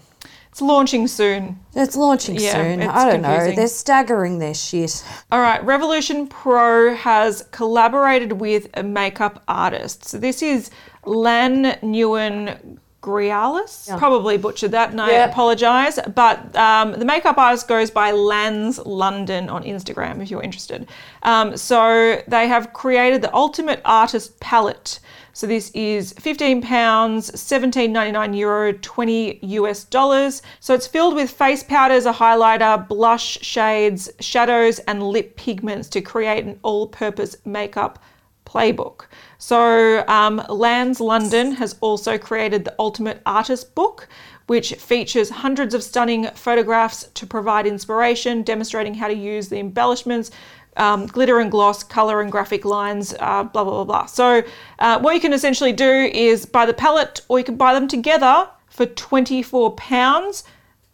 [0.49, 1.59] It's launching soon.
[1.75, 2.81] It's launching Yeah, soon.
[2.81, 3.51] it's I don't know.
[3.53, 5.03] They're staggering their shit.
[5.31, 10.05] All right, Revolution Pro has collaborated with a makeup artist.
[10.05, 10.71] So this is
[11.05, 13.87] Lan Nguyen Grealis.
[13.97, 15.25] Probably butchered that, and I Yeah.
[15.25, 15.97] apologize.
[16.13, 20.87] But um, the makeup artist goes by Lans London on Instagram if you're interested.
[21.23, 24.99] Um, so they have created the Ultimate Artist Palette.
[25.31, 30.41] So this is 15 pounds, 17.99 euro, 20 US dollars.
[30.59, 36.01] So it's filled with face powders, a highlighter, blush shades, shadows, and lip pigments to
[36.01, 37.99] create an all-purpose makeup
[38.47, 39.01] playbook.
[39.37, 44.07] So um, Lans London has also created the Ultimate Artist Book,
[44.47, 50.31] which features hundreds of stunning photographs to provide inspiration, demonstrating how to use the embellishments,
[50.77, 54.05] um, glitter and gloss, color and graphic lines, uh, blah, blah, blah, blah.
[54.05, 54.43] So,
[54.79, 57.87] uh, what you can essentially do is buy the palette or you can buy them
[57.87, 60.43] together for £24.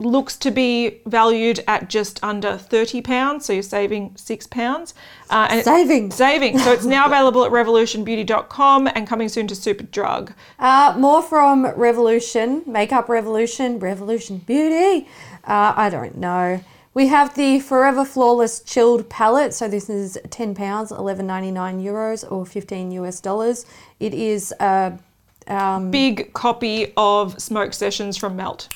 [0.04, 4.94] Looks to be valued at just under £30, so you're saving £6.
[5.30, 6.12] Uh, and Saving.
[6.12, 6.60] Saving.
[6.60, 10.34] So it's now available at revolutionbeauty.com and coming soon to Superdrug.
[10.60, 15.08] Uh, more from Revolution, Makeup Revolution, Revolution Beauty.
[15.46, 16.62] Uh, I don't know.
[16.94, 19.54] We have the Forever Flawless Chilled Palette.
[19.54, 23.66] So this is ten pounds, eleven ninety nine euros, or fifteen US dollars.
[24.00, 24.54] It is.
[24.60, 25.00] a
[25.48, 28.70] um, Big copy of Smoke Sessions from Melt.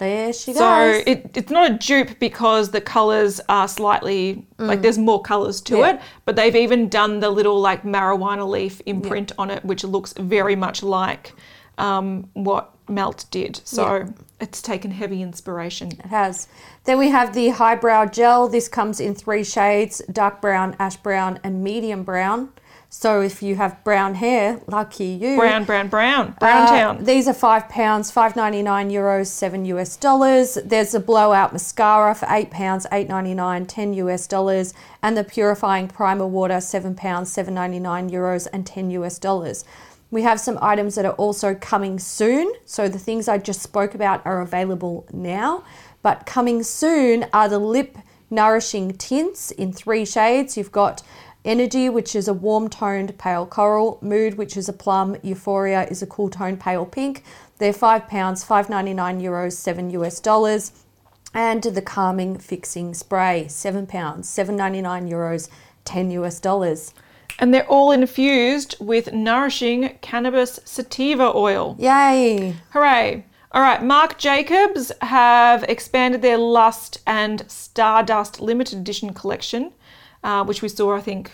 [0.00, 0.58] There she goes.
[0.58, 5.60] So it, it's not a dupe because the colors are slightly like there's more colors
[5.62, 5.78] to Mm.
[5.78, 5.90] Yeah.
[5.94, 10.12] it, but they've even done the little like marijuana leaf imprint on it, which looks
[10.14, 11.32] very much like
[11.78, 13.60] um, what Melt did.
[13.64, 15.92] So it's taken heavy inspiration.
[15.92, 16.48] It has.
[16.84, 18.48] Then we have the Highbrow Gel.
[18.48, 22.48] This comes in three shades dark brown, ash brown, and medium brown.
[22.92, 25.36] So if you have brown hair, lucky you.
[25.36, 27.04] Brown, brown, brown, Uh, brown town.
[27.04, 30.58] these are five pounds, five ninety nine euros, seven US dollars.
[30.64, 34.74] There's a blowout mascara for eight pounds, eight ninety nine, ten US dollars,
[35.04, 39.64] and the purifying primer water, seven pounds, seven ninety nine euros, and ten US dollars.
[40.10, 42.52] We have some items that are also coming soon.
[42.66, 45.62] So the things I just spoke about are available now,
[46.02, 47.96] but coming soon are the lip
[48.30, 50.56] nourishing tints in three shades.
[50.56, 51.02] You've got
[51.44, 56.02] Energy, which is a warm toned pale coral, Mood, which is a plum, Euphoria is
[56.02, 57.24] a cool toned pale pink.
[57.58, 60.72] They're five pounds, five ninety nine euros, seven US dollars.
[61.32, 65.48] And the calming fixing spray, seven pounds, seven ninety nine euros,
[65.84, 66.92] ten US dollars.
[67.38, 71.74] And they're all infused with nourishing cannabis sativa oil.
[71.78, 72.56] Yay!
[72.70, 73.24] Hooray!
[73.52, 79.72] All right, Marc Jacobs have expanded their Lust and Stardust limited edition collection,
[80.24, 81.30] uh, which we saw, I think,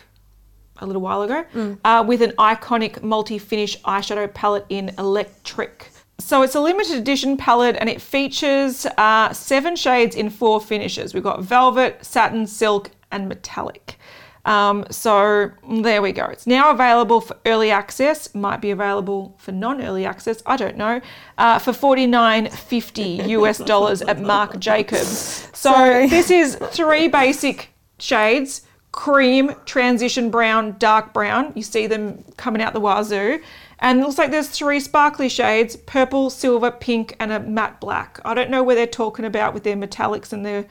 [0.79, 1.45] a little while ago,
[1.85, 5.91] uh, with an iconic multi finish eyeshadow palette in electric.
[6.19, 11.13] So it's a limited edition palette and it features uh, seven shades in four finishes.
[11.13, 13.99] We've got velvet, satin, silk, and metallic.
[14.47, 16.25] Um, so there we go.
[16.27, 18.33] It's now available for early access.
[18.35, 20.41] Might be available for non-early access.
[20.47, 21.01] I don't know.
[21.37, 23.03] Uh, for forty nine fifty
[23.37, 25.49] US dollars at Marc Jacobs.
[25.53, 26.07] So Sorry.
[26.07, 28.63] this is three basic shades:
[28.97, 31.53] cream, transition brown, dark brown.
[31.55, 33.41] You see them coming out the wazoo.
[33.79, 38.19] And it looks like there's three sparkly shades: purple, silver, pink, and a matte black.
[38.25, 40.67] I don't know where they're talking about with their metallics and their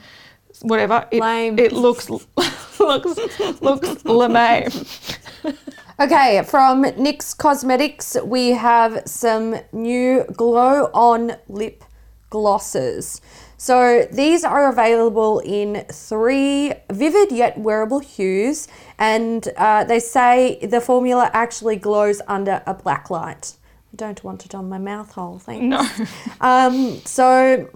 [0.62, 1.08] whatever.
[1.12, 1.58] It, Lame.
[1.58, 2.10] it looks
[2.80, 4.70] looks looks lame.
[5.98, 11.86] Okay, from NYX Cosmetics, we have some new glow on lip
[12.30, 13.22] glosses.
[13.58, 20.82] So these are available in three vivid yet wearable hues, and uh, they say the
[20.82, 23.54] formula actually glows under a black light.
[23.94, 25.64] I don't want it on my mouth hole, thanks.
[25.64, 26.06] No.
[26.42, 27.70] Um, so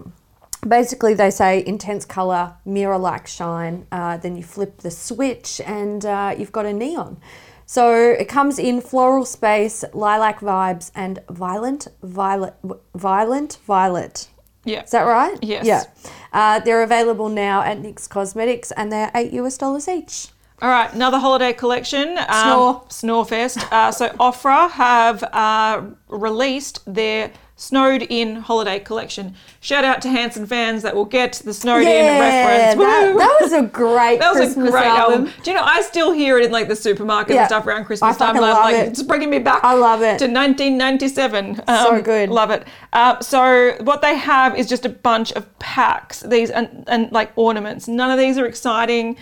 [0.66, 3.86] basically, they say intense color, mirror like shine.
[3.90, 7.16] Uh, then you flip the switch, and uh, you've got a neon.
[7.64, 12.54] So it comes in floral space, lilac vibes, and violent violet.
[12.94, 14.28] Violent violet.
[14.64, 14.82] Yeah.
[14.84, 15.38] Is that right?
[15.42, 15.66] Yes.
[15.66, 15.84] Yeah.
[16.32, 20.28] Uh, they're available now at NYX Cosmetics, and they're eight US dollars each.
[20.62, 22.18] All right, another holiday collection.
[22.18, 23.24] Um, Snore.
[23.24, 23.72] Snorefest.
[23.72, 29.34] Uh, so Ofra have uh, released their Snowed In holiday collection.
[29.60, 32.78] Shout out to Hanson fans that will get the Snowed In reference.
[32.78, 35.26] that, that was a great That was Christmas a great album.
[35.26, 35.42] album.
[35.42, 37.40] Do you know, I still hear it in like the supermarket Yeah.
[37.42, 38.36] and stuff around Christmas I time.
[38.36, 38.88] and I'm love like, it.
[38.88, 40.18] it's bringing me back I love it.
[40.20, 41.56] to 1997.
[41.56, 41.62] So
[41.96, 42.30] Um, good.
[42.30, 42.66] Love it.
[42.94, 47.30] Uh, so what they have is just a bunch of packs, these and, and like
[47.36, 47.88] ornaments.
[47.88, 49.16] None of these are exciting.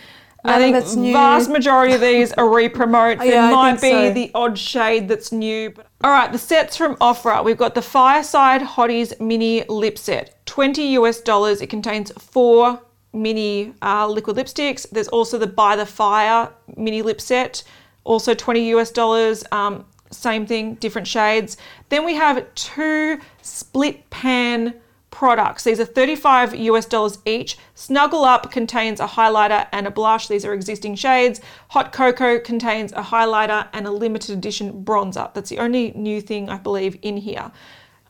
[0.44, 1.12] None I think new.
[1.12, 3.18] vast majority of these are re-promote.
[3.22, 4.12] There Yeah, I might be so.
[4.12, 5.74] the odd shade that's new.
[6.04, 7.44] All right, the sets from Ofra.
[7.44, 11.60] We've got the Fireside Hotties mini lip set, 20 US dollars.
[11.60, 12.80] It contains four
[13.12, 14.88] mini uh, liquid lipsticks.
[14.90, 17.64] There's also the By the Fire mini lip set,
[18.04, 19.44] also 20 US dollars.
[19.50, 21.56] Um, same thing, different shades.
[21.88, 24.74] Then we have two split pan
[25.10, 25.64] products.
[25.64, 27.56] These are 35 US dollars each.
[27.74, 30.28] Snuggle Up contains a highlighter and a blush.
[30.28, 31.40] These are existing shades.
[31.68, 35.32] Hot Cocoa contains a highlighter and a limited edition bronzer.
[35.34, 37.50] That's the only new thing I believe in here.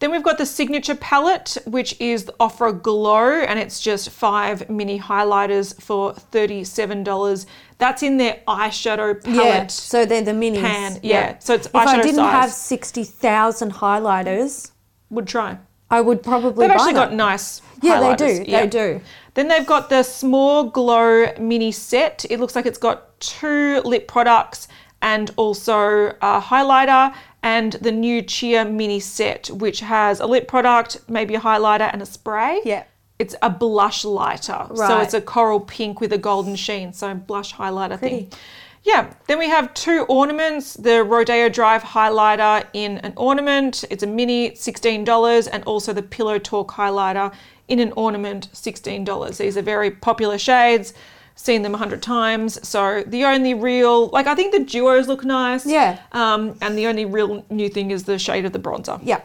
[0.01, 4.71] Then we've got the signature palette, which is the Ofra Glow, and it's just five
[4.71, 7.47] mini highlighters for $37.
[7.79, 9.37] That's in their eyeshadow palette.
[9.45, 10.61] Yeah, so they're the minis.
[10.61, 11.39] pan, yeah.
[11.41, 11.83] So it's eyeshadow.
[11.83, 12.33] if I didn't size.
[12.33, 14.71] have sixty thousand highlighters,
[15.11, 15.59] Would try.
[15.91, 16.67] I would probably.
[16.67, 17.63] They've actually got nice.
[17.83, 18.45] Yeah, they do.
[18.45, 19.01] They do.
[19.35, 22.25] Then they've got the Small Glow mini set.
[22.29, 24.69] It looks like it's got two lip products
[25.01, 30.99] and also a highlighter and the new Cheer mini set, which has a lip product,
[31.09, 32.61] maybe a highlighter and a spray.
[32.65, 32.85] Yeah.
[33.19, 34.67] It's a blush lighter.
[34.75, 36.93] So it's a coral pink with a golden sheen.
[36.93, 38.27] So blush highlighter Pretty.
[38.27, 38.39] thing.
[38.85, 43.85] Yeah, then we have two ornaments the Rodeo Drive highlighter in an ornament.
[43.91, 47.33] It's a mini, $16, and also the Pillow Talk highlighter
[47.69, 49.37] in an ornament, $16.
[49.37, 50.95] These are very popular shades,
[51.35, 52.67] seen them a hundred times.
[52.67, 55.67] So the only real, like I think the duos look nice.
[55.67, 56.01] Yeah.
[56.13, 59.01] Um, and the only real new thing is the shade of the bronzer.
[59.03, 59.21] Yeah.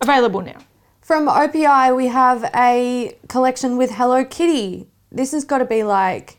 [0.00, 0.58] Available now.
[1.00, 4.88] From OPI, we have a collection with Hello Kitty.
[5.10, 6.38] This has got to be like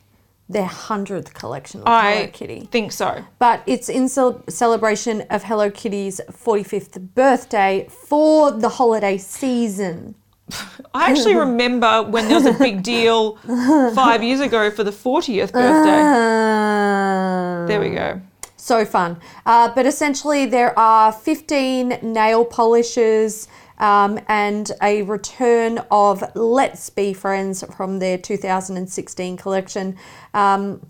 [0.49, 2.67] their hundredth collection Hello I Kitty.
[2.71, 3.23] think so.
[3.37, 10.15] But it's in cel- celebration of Hello Kitty's 45th birthday for the holiday season.
[10.95, 13.35] I actually remember when there was a big deal
[13.93, 16.01] five years ago for the 40th birthday.
[16.01, 18.19] Uh, There we go.
[18.60, 19.20] So fun.
[19.45, 23.47] Uh, but essentially, there are 15 nail polishes
[23.78, 29.97] um, and a return of Let's Be Friends from their 2016 collection.
[30.34, 30.86] Um,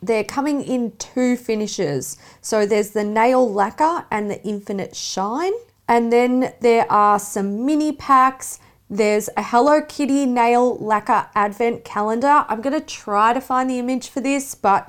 [0.00, 2.18] they're coming in two finishes.
[2.40, 5.52] So there's the nail lacquer and the infinite shine.
[5.88, 8.60] And then there are some mini packs.
[8.88, 12.44] There's a Hello Kitty nail lacquer advent calendar.
[12.48, 14.88] I'm going to try to find the image for this, but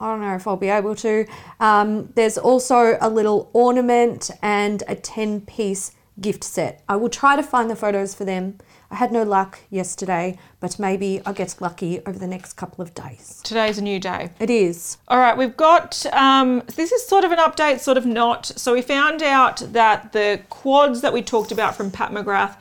[0.00, 1.26] I don't know if I'll be able to.
[1.60, 6.82] Um, there's also a little ornament and a 10 piece gift set.
[6.88, 8.58] I will try to find the photos for them.
[8.90, 12.94] I had no luck yesterday, but maybe I'll get lucky over the next couple of
[12.94, 13.40] days.
[13.44, 14.30] Today's a new day.
[14.40, 14.96] It is.
[15.08, 18.46] All right, we've got um, this is sort of an update, sort of not.
[18.46, 22.56] So we found out that the quads that we talked about from Pat McGrath.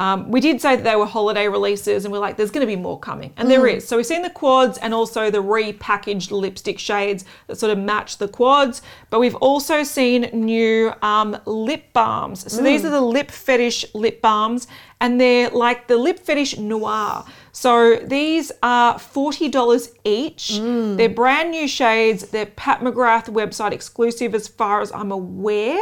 [0.00, 2.72] Um, we did say that they were holiday releases, and we're like, there's going to
[2.76, 3.86] be more coming, and there is.
[3.86, 8.16] So we've seen the quads and also the repackaged lipstick shades that sort of match
[8.16, 8.80] the quads,
[9.10, 12.50] but we've also seen new um, lip balms.
[12.50, 14.66] So these are the lip fetish lip balms,
[15.02, 17.26] and they're like the lip fetish noir.
[17.52, 20.56] So these are $40 each.
[20.96, 22.28] They're brand new shades.
[22.30, 25.78] They're Pat McGrath website exclusive as far as I'm aware.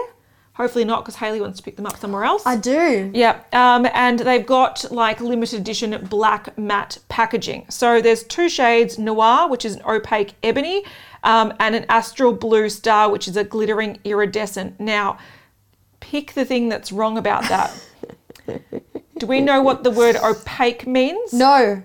[0.59, 2.45] Hopefully not because Haley wants to pick them up somewhere else.
[2.45, 3.13] I do.
[3.15, 7.67] Yeah, um, and they've got like limited edition black matte packaging.
[7.69, 10.85] So there's two shades Noir, which is an opaque ebony,
[11.23, 14.81] um, and an Astral Blue Star, which is a glittering iridescent.
[14.81, 15.19] Now,
[16.01, 17.73] pick the thing that's wrong about that.
[19.19, 21.33] Do we know what the word opaque means?
[21.33, 21.85] No.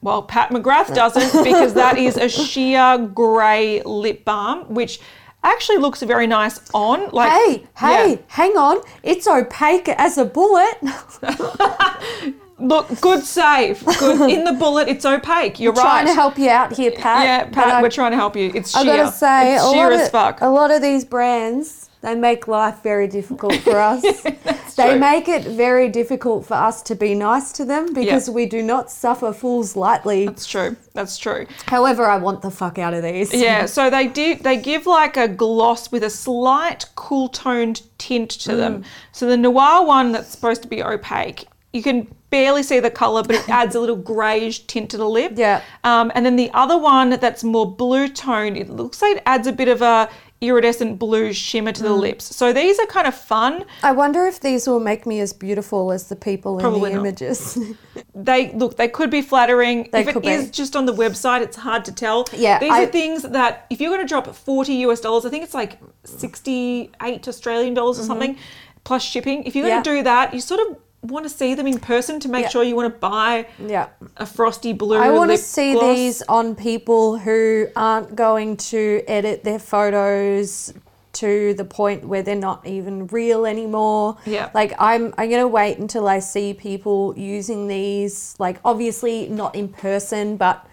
[0.00, 4.98] Well, Pat McGrath doesn't because that is a sheer grey lip balm, which
[5.42, 7.10] actually looks very nice on.
[7.10, 8.16] Like, Hey, hey, yeah.
[8.28, 8.80] hang on.
[9.02, 10.76] It's opaque as a bullet.
[12.60, 13.84] Look, good save.
[13.84, 14.88] Good in the bullet.
[14.88, 15.60] It's opaque.
[15.60, 15.82] You're right.
[15.82, 17.24] Trying to help you out here, Pat.
[17.24, 18.50] yeah, Pat, we're trying to help you.
[18.52, 18.80] It's sheer.
[18.92, 20.40] I gotta say, it's a sheer lot, as of, fuck.
[20.40, 24.02] a lot of these brands, they make life very difficult for us.
[24.22, 24.98] they true.
[24.98, 28.90] make it very difficult for us to be nice to them because we do not
[28.90, 30.26] suffer fools lightly.
[30.26, 30.76] That's true.
[30.94, 31.46] That's true.
[31.66, 33.34] However, I want the fuck out of these.
[33.34, 38.30] Yeah, so they did they give like a gloss with a slight cool toned tint
[38.30, 38.56] to Mm.
[38.56, 38.84] them.
[39.12, 43.22] So the noir one that's supposed to be opaque, you can barely see the color,
[43.22, 45.32] but it adds a little greyish tint to the lip.
[45.36, 45.62] Yeah.
[45.82, 49.46] Um, and then the other one that's more blue toned, it looks like it adds
[49.46, 50.08] a bit of a
[50.40, 51.98] iridescent blue shimmer to the Mm.
[52.00, 52.36] lips.
[52.36, 53.64] So these are kind of fun.
[53.82, 57.02] I wonder if these will make me as beautiful as the people Probably in the
[57.02, 57.06] not.
[57.08, 57.58] images.
[58.14, 59.88] They look, they could be flattering.
[59.92, 62.26] They if it could is just on the website, it's hard to tell.
[62.32, 65.30] Yeah, these I- are things that if you're going to drop 40 US dollars, I
[65.30, 68.36] think it's like 68 Australian dollars or something,
[68.84, 69.44] plus shipping.
[69.44, 69.88] If you're going Mm-hmm.
[69.88, 69.94] Yeah.
[69.94, 72.48] to do that, you sort of want to see them in person to make Yeah.
[72.48, 73.88] sure you want to buy yeah.
[74.16, 74.96] a frosty blue.
[74.98, 75.96] I want to see gloss.
[75.96, 80.72] these on people who aren't going to edit their photos
[81.14, 84.18] to the point where they're not even real anymore.
[84.26, 84.50] Yeah.
[84.54, 89.54] Like I'm I'm going to wait until I see people using these like obviously not
[89.54, 90.64] in person but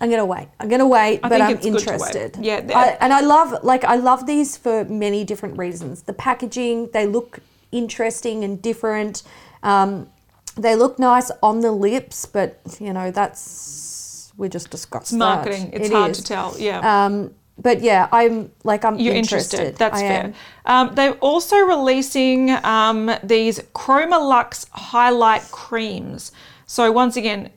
[0.00, 0.48] I'm gonna wait.
[0.58, 2.16] I'm gonna wait, I but think I'm it's good to wait.
[2.16, 2.36] interested.
[2.44, 6.02] Yeah, I, and I love like I love these for many different reasons.
[6.02, 7.38] The packaging, they look
[7.78, 9.22] interesting and different.
[9.62, 10.08] Um,
[10.56, 15.18] they look nice on the lips, but you know that's we're just discussed that.
[15.18, 15.70] marketing.
[15.72, 16.18] It's It hard is.
[16.18, 16.54] to tell.
[16.58, 16.80] Yeah.
[17.06, 19.60] Um, but yeah, I'm like I'm You're interested.
[19.60, 19.78] interested.
[19.78, 20.34] That's I fair.
[20.66, 26.32] Um, they're also releasing um, these Chroma Lux highlight creams.
[26.66, 27.50] So once again,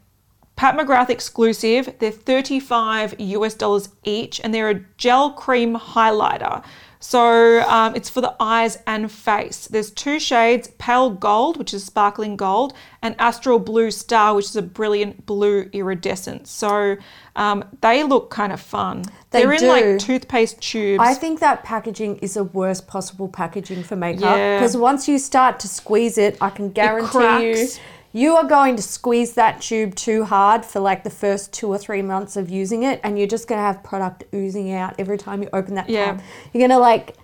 [0.55, 1.95] Pat McGrath exclusive.
[1.99, 6.63] They're 35 US dollars each, and they're a gel cream highlighter.
[6.99, 9.67] So um, it's for the eyes and face.
[9.67, 14.55] There's two shades: pale gold, which is sparkling gold, and astral blue star, which is
[14.55, 16.47] a brilliant blue iridescent.
[16.47, 16.97] So
[17.35, 19.03] um, they look kind of fun.
[19.29, 19.67] They are in do.
[19.67, 21.01] like toothpaste tubes.
[21.01, 24.57] I think that packaging is the worst possible packaging for makeup Yeah.
[24.57, 27.79] because once you start to squeeze it, I can guarantee you, cracks.
[28.13, 31.77] You are going to squeeze that tube too hard for like the first two or
[31.77, 35.17] three months of using it, and you're just going to have product oozing out every
[35.17, 36.19] time you open that Yeah.
[36.53, 37.15] You're going to like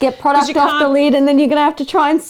[0.00, 2.20] get product off the lid, and then you're going to have to try and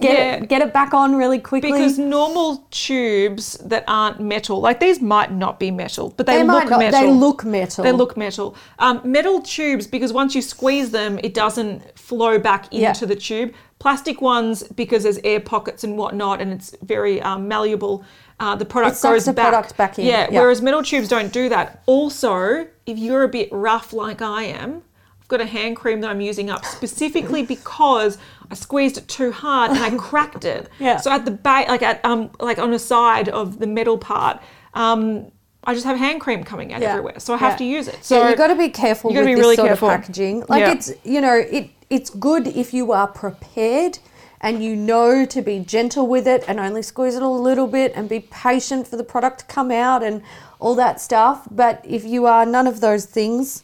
[0.00, 0.34] get Yeah.
[0.36, 1.72] it get it back on really quickly.
[1.72, 6.42] because normal tubes that aren't metal, like these might not be metal, but they, They
[6.44, 7.00] look not- metal.
[7.00, 7.84] they look metal.
[7.84, 8.54] They look metal.
[8.78, 12.88] Um, metal tubes, because once you squeeze them, it doesn't flow back Yeah.
[12.88, 13.52] into the tube.
[13.78, 18.02] Plastic ones, because there's air pockets and whatnot, and it's very um, malleable.
[18.40, 19.50] Uh, the product goes the back.
[19.50, 20.40] product back in, Yeah, yeah.
[20.40, 21.82] Whereas metal tubes don't do that.
[21.86, 24.82] Also, if you're a bit rough like I am,
[25.20, 28.18] I've got a hand cream that I'm using up specifically because
[28.50, 30.68] I squeezed it too hard and I cracked it.
[30.78, 30.98] Yeah.
[30.98, 34.40] So at the back, like at um, like on the side of the metal part,
[34.74, 35.30] um,
[35.64, 36.90] I just have hand cream coming out Yeah.
[36.90, 37.18] everywhere.
[37.18, 37.56] So I have Yeah.
[37.58, 37.98] to use it.
[38.04, 39.88] So yeah, you've got to be careful with be this really sort careful.
[39.88, 40.44] of packaging.
[40.48, 40.72] Like Yeah.
[40.72, 43.98] it's you know it it's good if you are prepared
[44.40, 47.92] and you know to be gentle with it and only squeeze it a little bit
[47.96, 50.20] and be patient for the product to come out and
[50.60, 51.48] all that stuff.
[51.50, 53.63] But if you are none of those things,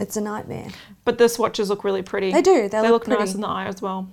[0.00, 0.68] it's a nightmare.
[1.04, 2.32] But the swatches look really pretty.
[2.32, 4.08] They do, they look nice in the eye as well.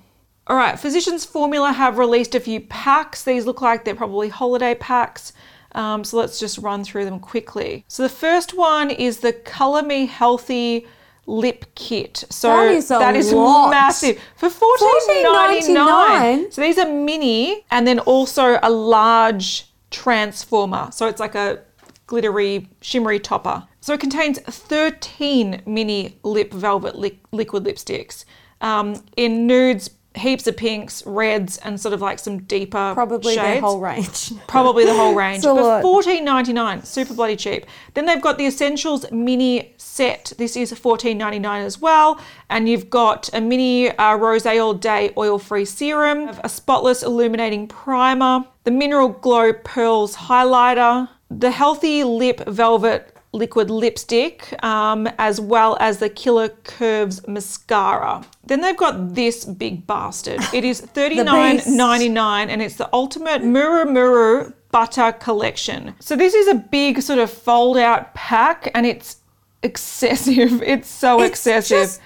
[0.48, 3.24] All right, Physicians Formula have released a few packs.
[3.24, 5.34] These look like they're probably holiday packs.
[5.74, 7.84] Um, so let's just run through them quickly.
[7.88, 10.88] So the first one is the Color Me Healthy
[11.26, 12.24] lip kit.
[12.30, 13.70] So That is a that is lot.
[13.70, 16.46] massive for fourteen ninety nine.
[16.46, 16.54] $14.99.
[16.54, 20.90] So these are mini, and then also a large transformer.
[20.92, 21.60] So it's like a
[22.08, 23.68] glittery, shimmery topper.
[23.88, 28.26] So it contains 13 mini lip velvet li- liquid lipsticks
[28.60, 33.62] um, in nudes, heaps of pinks, reds, and sort of like some deeper Probably shades.
[33.62, 34.34] whole range.
[34.48, 35.42] Probably the whole range.
[35.42, 37.66] but fourteen ninety nine, super bloody cheap.
[37.94, 40.34] Then they've got the Essentials mini set.
[40.38, 42.20] This is fourteen ninety nine as well.
[42.50, 47.70] And you've got a mini uh, Rose All Day oil free serum, a spotless illuminating
[47.70, 55.78] primer, the Mineral Glow Pearls highlighter, the Healthy Lip Velvet liquid lipstick, um, as well
[55.80, 58.24] as the Killer Curves mascara.
[58.46, 60.40] Then they've got this big bastard.
[60.54, 65.96] It is thirty nine ninety nine, and it's the ultimate Muru Muru butter collection.
[66.00, 69.18] So this is a big sort of fold out pack, and it's
[69.64, 70.62] excessive.
[70.74, 71.78] It's so It's excessive.
[71.78, 72.02] just-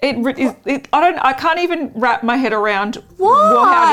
[0.00, 1.18] it, is- it, I don't.
[1.24, 3.34] I can't even wrap my head around Why?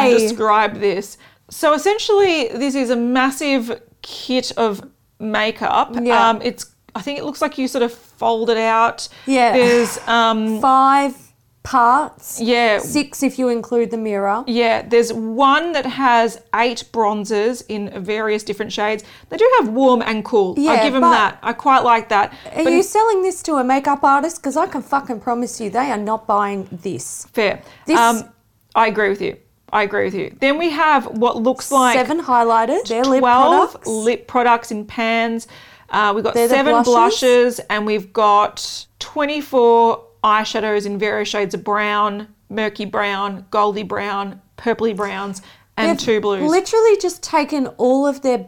[0.03, 1.17] how to describe this.
[1.49, 4.83] So essentially, this is a massive kit of
[5.19, 5.95] makeup.
[6.01, 6.29] Yeah.
[6.29, 6.72] Um, it's.
[6.95, 9.07] I think it looks like you sort of fold it out.
[9.25, 9.53] Yeah.
[9.53, 10.61] There's um.
[10.61, 11.15] Five
[11.63, 12.39] parts.
[12.41, 12.79] Yeah.
[12.79, 14.43] Six if you include the mirror.
[14.47, 19.03] Yeah, there's one that has eight bronzes in various different shades.
[19.29, 20.55] They do have warm and cool.
[20.69, 21.39] I give them that.
[21.41, 22.33] I quite like that.
[22.53, 24.37] Are you selling this to a makeup artist?
[24.41, 27.25] Because I can fucking promise you they are not buying this.
[27.31, 27.61] fair.
[27.87, 28.29] This- um,
[28.75, 29.37] I agree with you.
[29.71, 30.35] I agree with you.
[30.39, 32.87] Then we have what looks like Seven highlighters.
[32.87, 33.87] They're lip 12 products.
[33.87, 35.47] lip products in pans.
[35.93, 36.93] Uh, we've got They're seven blushes?
[36.93, 37.59] blushes.
[37.69, 44.95] and we've got 24 eyeshadows in various shades of brown, murky brown, goldy brown, purpley
[44.95, 45.41] browns,
[45.77, 46.49] and They've two blues.
[46.49, 48.47] Literally just taken all of their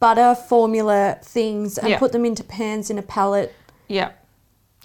[0.00, 1.98] butter formula things and Yeah.
[1.98, 3.54] put them into pans in a palette.
[3.88, 4.10] Yeah.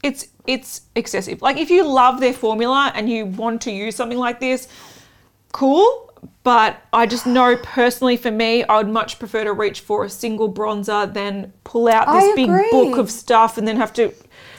[0.03, 1.41] It's it's excessive.
[1.41, 4.67] Like if you love their formula and you want to use something like this,
[5.51, 6.06] cool.
[6.47, 10.09] But I just know personally for me, I would much prefer to reach for a
[10.09, 12.71] single bronzer than pull out this I big agree.
[12.71, 14.13] book of stuff and then have to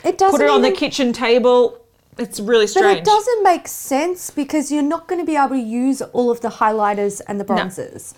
[0.04, 1.82] It put it on the kitchen table.
[2.18, 2.84] It's really strange.
[2.84, 6.30] But it doesn't make sense because you're not going to be able to use all
[6.30, 8.12] of the highlighters and the bronzers.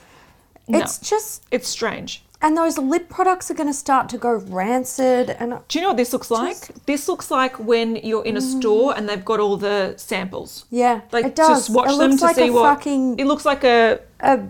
[0.67, 2.25] It's just, It's strange.
[2.43, 5.31] And those lip products are going to start to go rancid.
[5.31, 6.69] And Do you know what this looks like?
[6.87, 8.59] This looks like when you're in a mm.
[8.59, 10.65] store and they've got all the samples.
[10.71, 11.67] yeah, Like it does.
[11.67, 14.41] to swatch it them to like see a what fucking it looks like a a,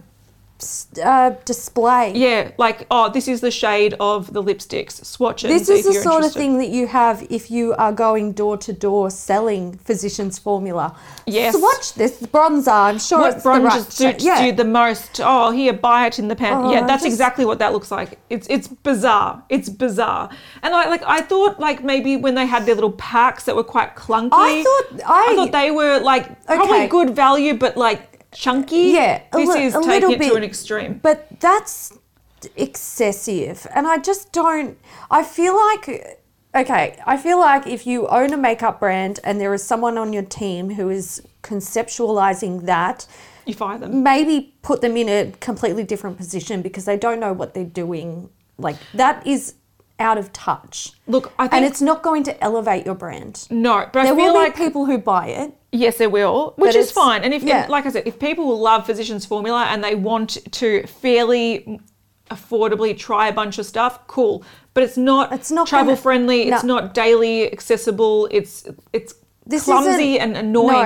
[1.05, 2.13] uh, display.
[2.15, 5.05] Yeah, like oh, this is the shade of the lipsticks.
[5.05, 5.49] Swatch it.
[5.49, 8.73] This is the sort of thing that you have if you are going door to
[8.73, 10.97] door selling physicians formula.
[11.27, 11.57] Yes.
[11.57, 12.73] Swatch this bronzer.
[12.73, 14.45] I'm sure What it's the right suits Yeah.
[14.45, 15.21] you the most?
[15.23, 16.65] Oh, here, buy it in the pan.
[16.65, 18.19] Oh, yeah, that's just- exactly what that looks like.
[18.31, 19.43] It's it's bizarre.
[19.49, 20.29] It's bizarre.
[20.63, 23.65] And I like I thought like maybe when they had their little packs that were
[23.65, 24.31] quite clunky.
[24.33, 26.89] I thought- I- thought they were like probably Okay.
[26.89, 28.93] good value, but like chunky.
[28.93, 31.01] Yeah, a this li- is taking little it to an extreme.
[31.03, 31.93] But that's
[32.57, 33.67] excessive.
[33.75, 34.79] And I just don't,
[35.11, 36.19] I feel like,
[36.55, 40.13] okay, I feel like if you own a makeup brand and there is someone on
[40.13, 43.07] your team who is conceptualizing that,
[43.47, 44.03] You fire them.
[44.03, 48.31] maybe put them in a completely different position because they don't know what they're doing.
[48.59, 49.55] Like that is
[50.01, 50.93] out of touch.
[51.07, 53.47] Look, I think, and it's not going to elevate your brand.
[53.51, 55.53] no, but I feel will like be people who buy it.
[55.73, 57.23] Yes, there will, which is fine.
[57.23, 57.67] And if, yeah.
[57.69, 61.79] like I said, if people love Physicians Formula and they want to fairly
[62.31, 64.43] affordably try a bunch of stuff, cool.
[64.75, 66.49] But it's not, It's not travel gonna- friendly.
[66.49, 68.29] It's not daily accessible.
[68.33, 69.15] It's it's
[69.47, 70.73] This clumsy and annoying.
[70.73, 70.83] No,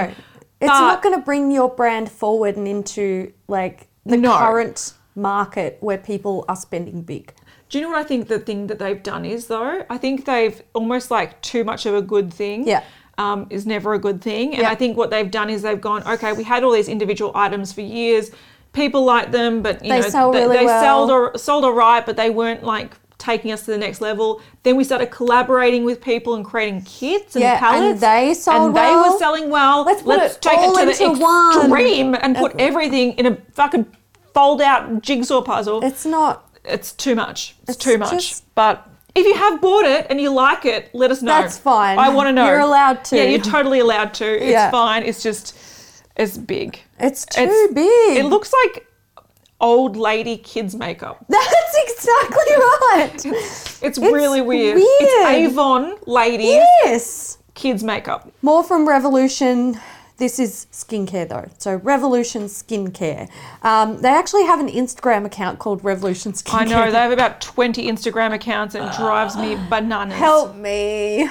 [0.61, 4.37] it's But- not going to bring your brand forward and into like the No.
[4.37, 7.33] current market where people are spending big.
[7.75, 9.85] Do you know what I think the thing that they've done is though?
[9.91, 12.69] I think they've almost like too much of a good thing.
[12.69, 12.85] Yeah.
[13.19, 14.53] Um, is never a good thing.
[14.53, 14.71] And Yeah.
[14.71, 17.73] I think what they've done is they've gone, okay, we had all these individual items
[17.73, 18.31] for years.
[18.75, 21.09] People like them, but you They know, sell they, really they well.
[21.09, 24.41] sold sold all right, but they weren't like taking us to the next level.
[24.63, 28.77] Then we started collaborating with people and creating kits and Yeah, and they sold and
[28.77, 29.13] they well.
[29.15, 29.83] were selling well.
[29.83, 31.57] Let's put it take it to the one.
[31.59, 33.87] extreme and put everything in a fucking
[34.33, 36.44] fold out jigsaw puzzle It's not.
[36.65, 37.57] It's too much.
[37.63, 38.11] It's, It's too much.
[38.11, 41.41] just- But if you have bought it and you like it, let us know.
[41.41, 41.99] That's fine.
[41.99, 42.47] I want to know.
[42.47, 43.17] You're allowed to.
[43.17, 44.25] Yeah, you're totally allowed to.
[44.43, 44.71] It's Yeah.
[44.71, 45.03] fine.
[45.05, 45.57] It's just
[46.17, 46.79] It's big.
[47.01, 48.19] It's too It's- big.
[48.19, 48.87] It looks like
[49.61, 51.25] old lady kids makeup.
[51.29, 53.25] That's exactly right.
[53.25, 54.77] It's, it's, really weird.
[54.77, 54.87] weird.
[55.01, 57.39] It's Avon ladies yes.
[57.55, 58.31] kids makeup.
[58.43, 59.79] More from Revolution.
[60.17, 61.49] This is skincare though.
[61.59, 63.29] So Revolution Skincare.
[63.63, 66.55] Um, they actually have an Instagram account called Revolution Skincare.
[66.55, 70.17] I know they have about 20 Instagram accounts and it drives me bananas.
[70.17, 71.29] Help me.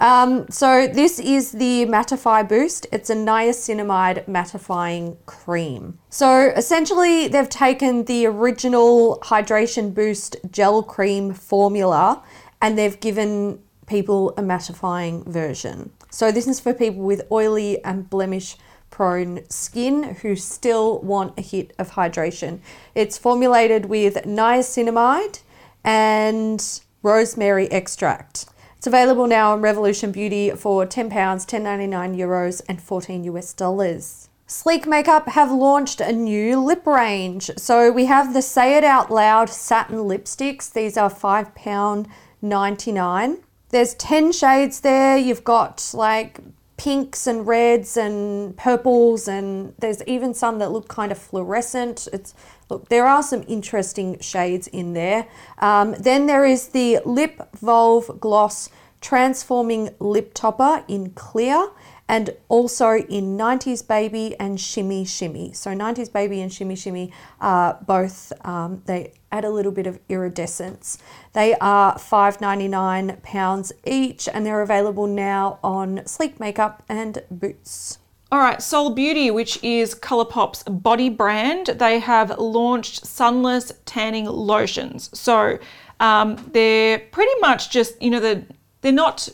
[0.00, 2.86] Um, so this is the Mattify Boost.
[2.92, 5.98] It's a niacinamide mattifying cream.
[6.10, 12.22] So essentially, they've taken the original Hydration Boost gel cream formula
[12.60, 15.92] and they've given people a mattifying version.
[16.14, 18.56] So this is for people with oily and blemish
[18.88, 22.60] prone skin who still want a hit of hydration.
[22.94, 25.42] It's formulated with niacinamide
[25.82, 28.46] and rosemary extract.
[28.78, 34.28] It's available now on Revolution Beauty for £10, 10.99 euros and 14 US dollars.
[34.46, 37.50] Sleek Makeup have launched a new lip range.
[37.56, 40.72] So we have the Say It Out Loud satin lipsticks.
[40.72, 43.38] These are £5.99.
[43.74, 45.16] There's 10 shades there.
[45.16, 46.38] You've got like
[46.76, 52.06] pinks and reds and purples and there's even some that look kind of fluorescent.
[52.12, 52.34] It's
[52.70, 55.26] look there are some interesting shades in there.
[55.58, 58.70] Um, then there is the Lip Volve Gloss
[59.00, 61.68] Transforming Lip Topper in clear
[62.08, 65.52] and also in 90s Baby and Shimmy Shimmy.
[65.52, 69.98] So 90s Baby and Shimmy Shimmy are both, um, they add a little bit of
[70.08, 70.98] iridescence.
[71.32, 77.98] They are £5.99 each and they're available now on Sleek Makeup and Boots.
[78.30, 85.08] All right, Sol Body, which is Colourpop's body brand, they have launched sunless tanning lotions.
[85.16, 85.58] So
[86.00, 88.44] um, they're pretty much just, you know, the
[88.80, 89.30] they're not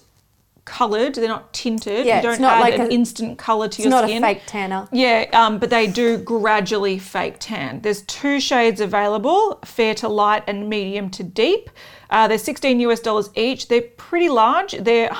[0.71, 2.07] coloured, they're not tinted.
[2.07, 4.23] Yeah, you don't not add like an a- instant colour to It's your not skin.
[4.23, 4.89] a fake tanner.
[4.93, 7.81] Yeah, um, but they do gradually fake tan.
[7.81, 11.69] There's two shades available, fair to light and medium to deep.
[12.09, 13.69] Uh, they're 16 US dollars each.
[13.69, 14.73] They're pretty large.
[14.73, 15.11] They're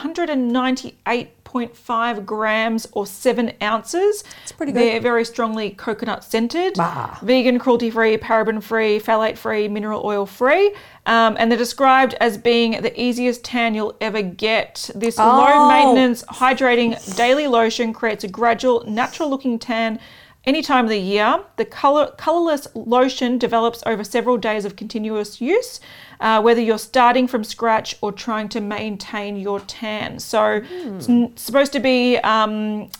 [1.53, 4.25] 198.5 grams or seven ounces.
[4.43, 4.81] It's pretty good.
[4.81, 7.19] They're very strongly coconut scented, Bah.
[7.23, 10.75] vegan, cruelty free, paraben free, phthalate free, mineral oil free.
[11.07, 14.91] Um, and they're described as being the easiest tan you'll ever get.
[14.95, 15.69] This low Oh.
[15.69, 19.99] maintenance hydrating daily lotion creates a gradual, natural looking tan
[20.45, 21.43] any time of the year.
[21.57, 25.81] The color, colorless lotion develops over several days of continuous use,
[26.21, 30.19] uh, whether you're starting from scratch or trying to maintain your tan.
[30.19, 30.63] So
[30.97, 32.91] it's n- supposed to be um,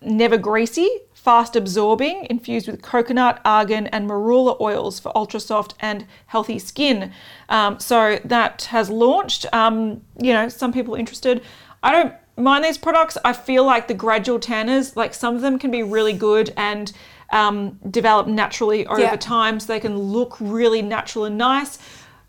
[0.00, 6.06] never greasy, fast absorbing, infused with coconut, argan, and marula oils for ultra soft and
[6.26, 7.12] healthy skin.
[7.48, 9.46] Um, so that has launched.
[9.52, 11.42] Um, you know, some people interested.
[11.82, 13.18] I don't mind these products.
[13.24, 16.92] I feel like the gradual tanners, like some of them can be really good and
[17.30, 19.16] um, develop naturally over Yeah.
[19.16, 21.78] time, so they can look really natural and nice.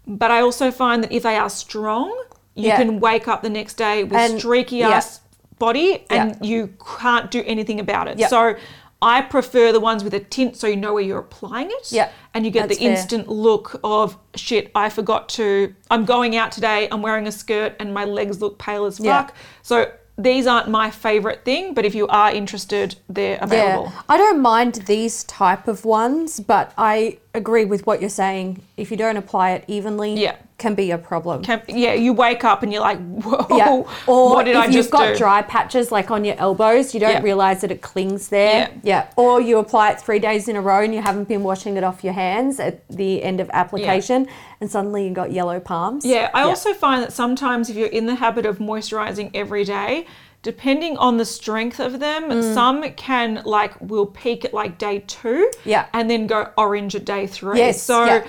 [0.06, 2.10] But I also find that if they are strong,
[2.56, 2.78] you Yeah.
[2.78, 4.90] can wake up the next day with And- streaky yeah.
[4.90, 5.22] ass
[5.60, 8.20] body and you can't do anything about it.
[8.30, 8.56] So
[9.02, 11.92] I prefer the ones with a tint so you know where you're applying it.
[11.92, 12.92] Yep, And you get the fair.
[12.92, 17.76] instant look of shit, I forgot to I'm going out today, I'm wearing a skirt
[17.80, 19.24] and my legs look pale as Yeah.
[19.24, 19.36] fuck.
[19.62, 23.86] So these aren't my favorite thing, but if you are interested, they're available.
[23.86, 28.62] Yeah, I don't mind these type of ones, but I agree with what you're saying.
[28.76, 30.36] If you don't apply it evenly, Yeah.
[30.60, 31.44] Can be a problem.
[31.44, 33.84] Can- yeah, you wake up and you're like, whoa, yeah.
[34.08, 35.18] Or what did if I you've got do?
[35.18, 37.22] dry patches like on your elbows, you don't Yeah.
[37.24, 38.70] realize that it clings there.
[38.84, 39.06] Yeah.
[39.08, 39.08] yeah.
[39.16, 41.84] Or you apply it three days in a row and you haven't been washing it
[41.84, 44.28] off your hands at the end of application,
[44.62, 46.06] and suddenly you got yellow palms.
[46.06, 50.06] Yeah, I also find that sometimes if you're in the habit of moisturizing every day,
[50.42, 52.54] depending on the strength of them, Mm.
[52.54, 55.86] some can like will peak at like day two, Yeah.
[55.94, 57.58] and then go orange at day three.
[57.58, 57.82] Yes.
[57.82, 58.24] so.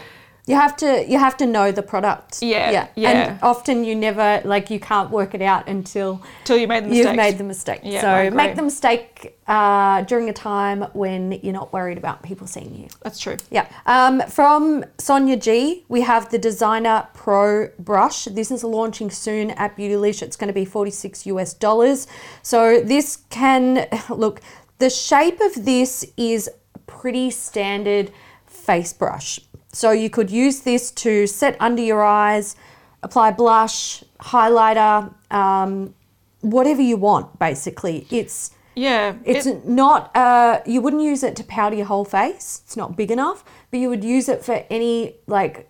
[0.47, 2.43] You have to you have to know the product.
[2.43, 3.11] Yeah, yeah.
[3.11, 6.95] And often you never like you can't work it out until till you made the.
[6.95, 7.81] You've made the mistake.
[7.83, 12.47] Yeah, so make the mistake uh, during a time when you're not worried about people
[12.47, 12.89] seeing you.
[13.03, 13.37] That's true.
[13.51, 13.69] Yeah.
[13.87, 18.25] Um, from Sonia G, we have the Designer Pro brush.
[18.25, 20.23] This is launching soon at Beautylish.
[20.23, 22.07] It's going to be 46 US dollars.
[22.43, 24.41] So this can look,
[24.79, 26.49] the shape of this is
[26.87, 28.11] pretty standard
[28.47, 29.41] face brush.
[29.73, 32.57] So you could use this to set under your eyes,
[33.03, 35.95] apply blush, highlighter, um,
[36.41, 38.07] whatever you want, basically.
[38.11, 42.63] It's Yeah, it's it- not, uh, you wouldn't use it to powder your whole face.
[42.65, 45.69] It's not big enough, but you would use it for any like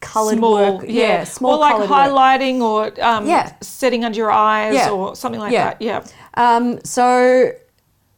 [0.00, 0.84] colored small, work.
[0.88, 1.98] yeah, small or like coloured work.
[2.10, 3.52] highlighting or um, Yeah.
[3.60, 4.90] setting under your eyes Yeah.
[4.90, 5.64] or something like Yeah.
[5.64, 5.80] that.
[5.80, 6.02] Yeah,
[6.34, 7.52] Um, so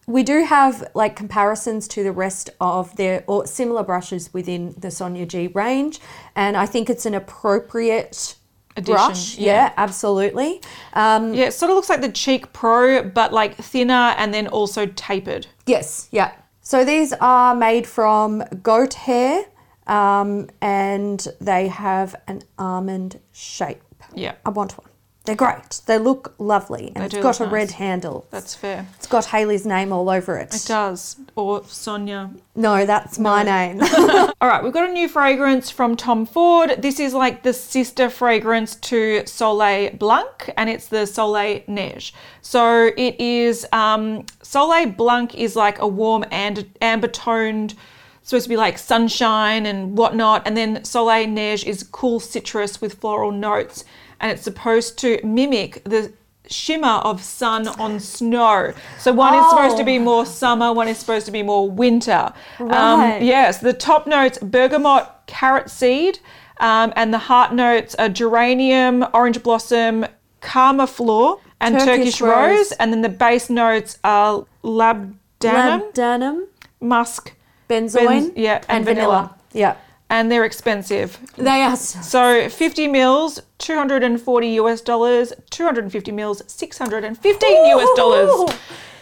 [0.06, 4.90] we do have like comparisons to the rest of their or similar brushes within the
[4.90, 6.00] Sonia G range,
[6.36, 8.36] and I think it's an appropriate
[8.76, 9.38] Addition, brush.
[9.38, 9.52] yeah.
[9.52, 10.60] Yeah, absolutely.
[10.94, 14.46] Um, Yeah, it sort of looks like the Cheek Pro, but like thinner and then
[14.48, 15.46] also tapered.
[15.66, 16.32] yes, yeah.
[16.60, 19.44] So these are made from goat hair,
[19.86, 23.82] um, and they have an almond shape.
[24.14, 24.34] Yeah.
[24.46, 24.88] I want one.
[25.24, 25.80] They're great.
[25.86, 28.26] They look lovely, and They it's got a red handle.
[28.30, 28.86] That's fair.
[28.96, 30.54] It's got Haley's name all over it.
[30.54, 31.16] It does.
[31.34, 32.30] Or Sonia.
[32.54, 33.80] No, that's my name.
[34.40, 36.76] All right, we've got a new fragrance from Tom Ford.
[36.78, 42.12] This is like the sister fragrance to Soleil Blanc, and it's the Soleil Neige.
[42.42, 47.74] So it is um, Soleil Blanc is like a warm and amber toned,
[48.22, 52.94] supposed to be like sunshine and whatnot, and then Soleil Neige is cool citrus with
[52.94, 53.84] floral notes,
[54.20, 56.12] and it's supposed to mimic the
[56.48, 58.72] shimmer of sun on snow.
[58.98, 62.32] So one is supposed to be more summer, one is supposed to be more winter.
[62.58, 63.22] Right.
[63.22, 66.18] yes, the top notes bergamot, carrot seed,
[66.60, 70.06] um, and the heart notes are geranium, orange blossom,
[70.40, 72.56] karma floor, and Turkish Turkish, rose.
[72.58, 72.72] rose.
[72.72, 76.46] And then the base notes are labdanum, Labdanum,
[76.80, 77.34] musk,
[77.68, 79.34] benzoin, benz- yeah, and, vanilla.
[79.52, 79.76] Yeah.
[80.14, 81.18] And they're expensive.
[81.36, 81.76] They are.
[81.76, 88.30] So 50 mils, 240 US dollars, 250 mils, 615 US dollars.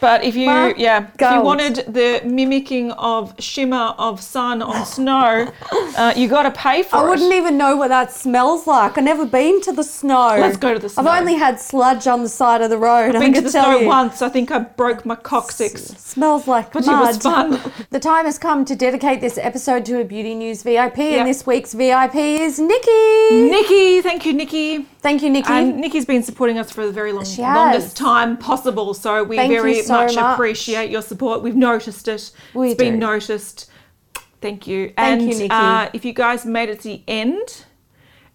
[0.03, 4.85] But if you, Mark yeah, if you wanted the mimicking of shimmer of sun on
[4.85, 5.49] snow,
[5.97, 7.03] uh, you got to pay for I it.
[7.05, 8.99] I wouldn't even know what that smells like.
[8.99, 10.37] I've never been to the snow.
[10.41, 11.05] Let's go to the snow.
[11.09, 13.15] I've only had sludge on the side of the road.
[13.15, 13.87] I've Been to the snow you.
[13.87, 14.23] once.
[14.23, 15.83] I think I broke my coccyx.
[15.85, 17.07] Smells like But it mud.
[17.07, 17.61] was fun.
[17.91, 21.19] The time has come to dedicate this episode to a Beauty News VIP, Yep.
[21.21, 23.31] and this week's VIP is Nikki.
[23.31, 24.87] Nikki, thank you, Nikki.
[25.03, 25.51] Thank you, Nikki.
[25.51, 28.95] And Nikki's been supporting us for the very long, longest time possible.
[28.95, 30.35] So we Thank very so much, much.
[30.35, 31.43] appreciate your support.
[31.43, 32.31] We've noticed it.
[32.55, 33.69] We it's been noticed.
[34.41, 34.93] Thank you.
[34.97, 35.51] Thank and you, Nikki.
[35.51, 37.65] Uh, if you guys made it to the end,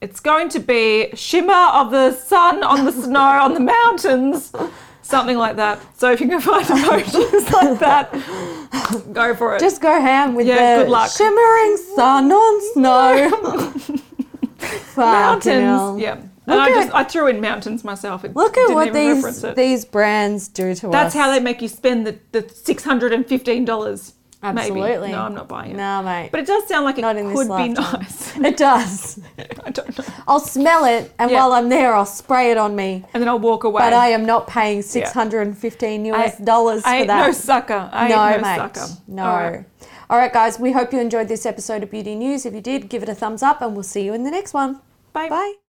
[0.02, 4.52] it's going to be shimmer of the sun on the snow on the mountains.
[5.02, 5.80] Something like that.
[5.98, 9.62] So if you can find emojis like that, go for it.
[9.62, 11.10] Just go ham with Yeah, the good luck.
[11.12, 13.74] shimmering sun on snow.
[14.98, 16.02] Mountains.
[16.02, 16.22] Yeah.
[16.48, 18.24] And Look I at- just I threw in mountains myself.
[18.24, 20.92] It Look at what these these brands do to us.
[20.94, 24.14] That's how they make you spend the, the six hundred and fifteen dollars.
[24.44, 25.12] Absolutely.
[25.12, 25.78] No, I'm not buying it.
[25.78, 26.30] No, mate.
[26.32, 28.38] But it does sound like it Not this could be nice.
[28.46, 29.20] It does.
[29.66, 30.06] I don't know.
[30.28, 31.38] I'll smell it, and Yeah.
[31.40, 33.04] while I'm there, I'll spray it on me.
[33.14, 33.82] And then I'll walk away.
[33.82, 37.26] But I am not paying 615 US dollars I for that.
[37.26, 37.90] no sucker.
[37.92, 38.76] I no, ain't no mate.
[38.76, 38.94] sucker.
[39.08, 39.24] No.
[39.26, 39.66] All right.
[40.10, 42.46] All right, guys, we hope you enjoyed this episode of Beauty News.
[42.46, 44.54] If you did, give it a thumbs up, and we'll see you in the next
[44.54, 44.80] one.
[45.14, 45.28] Bye.
[45.30, 45.58] Bye.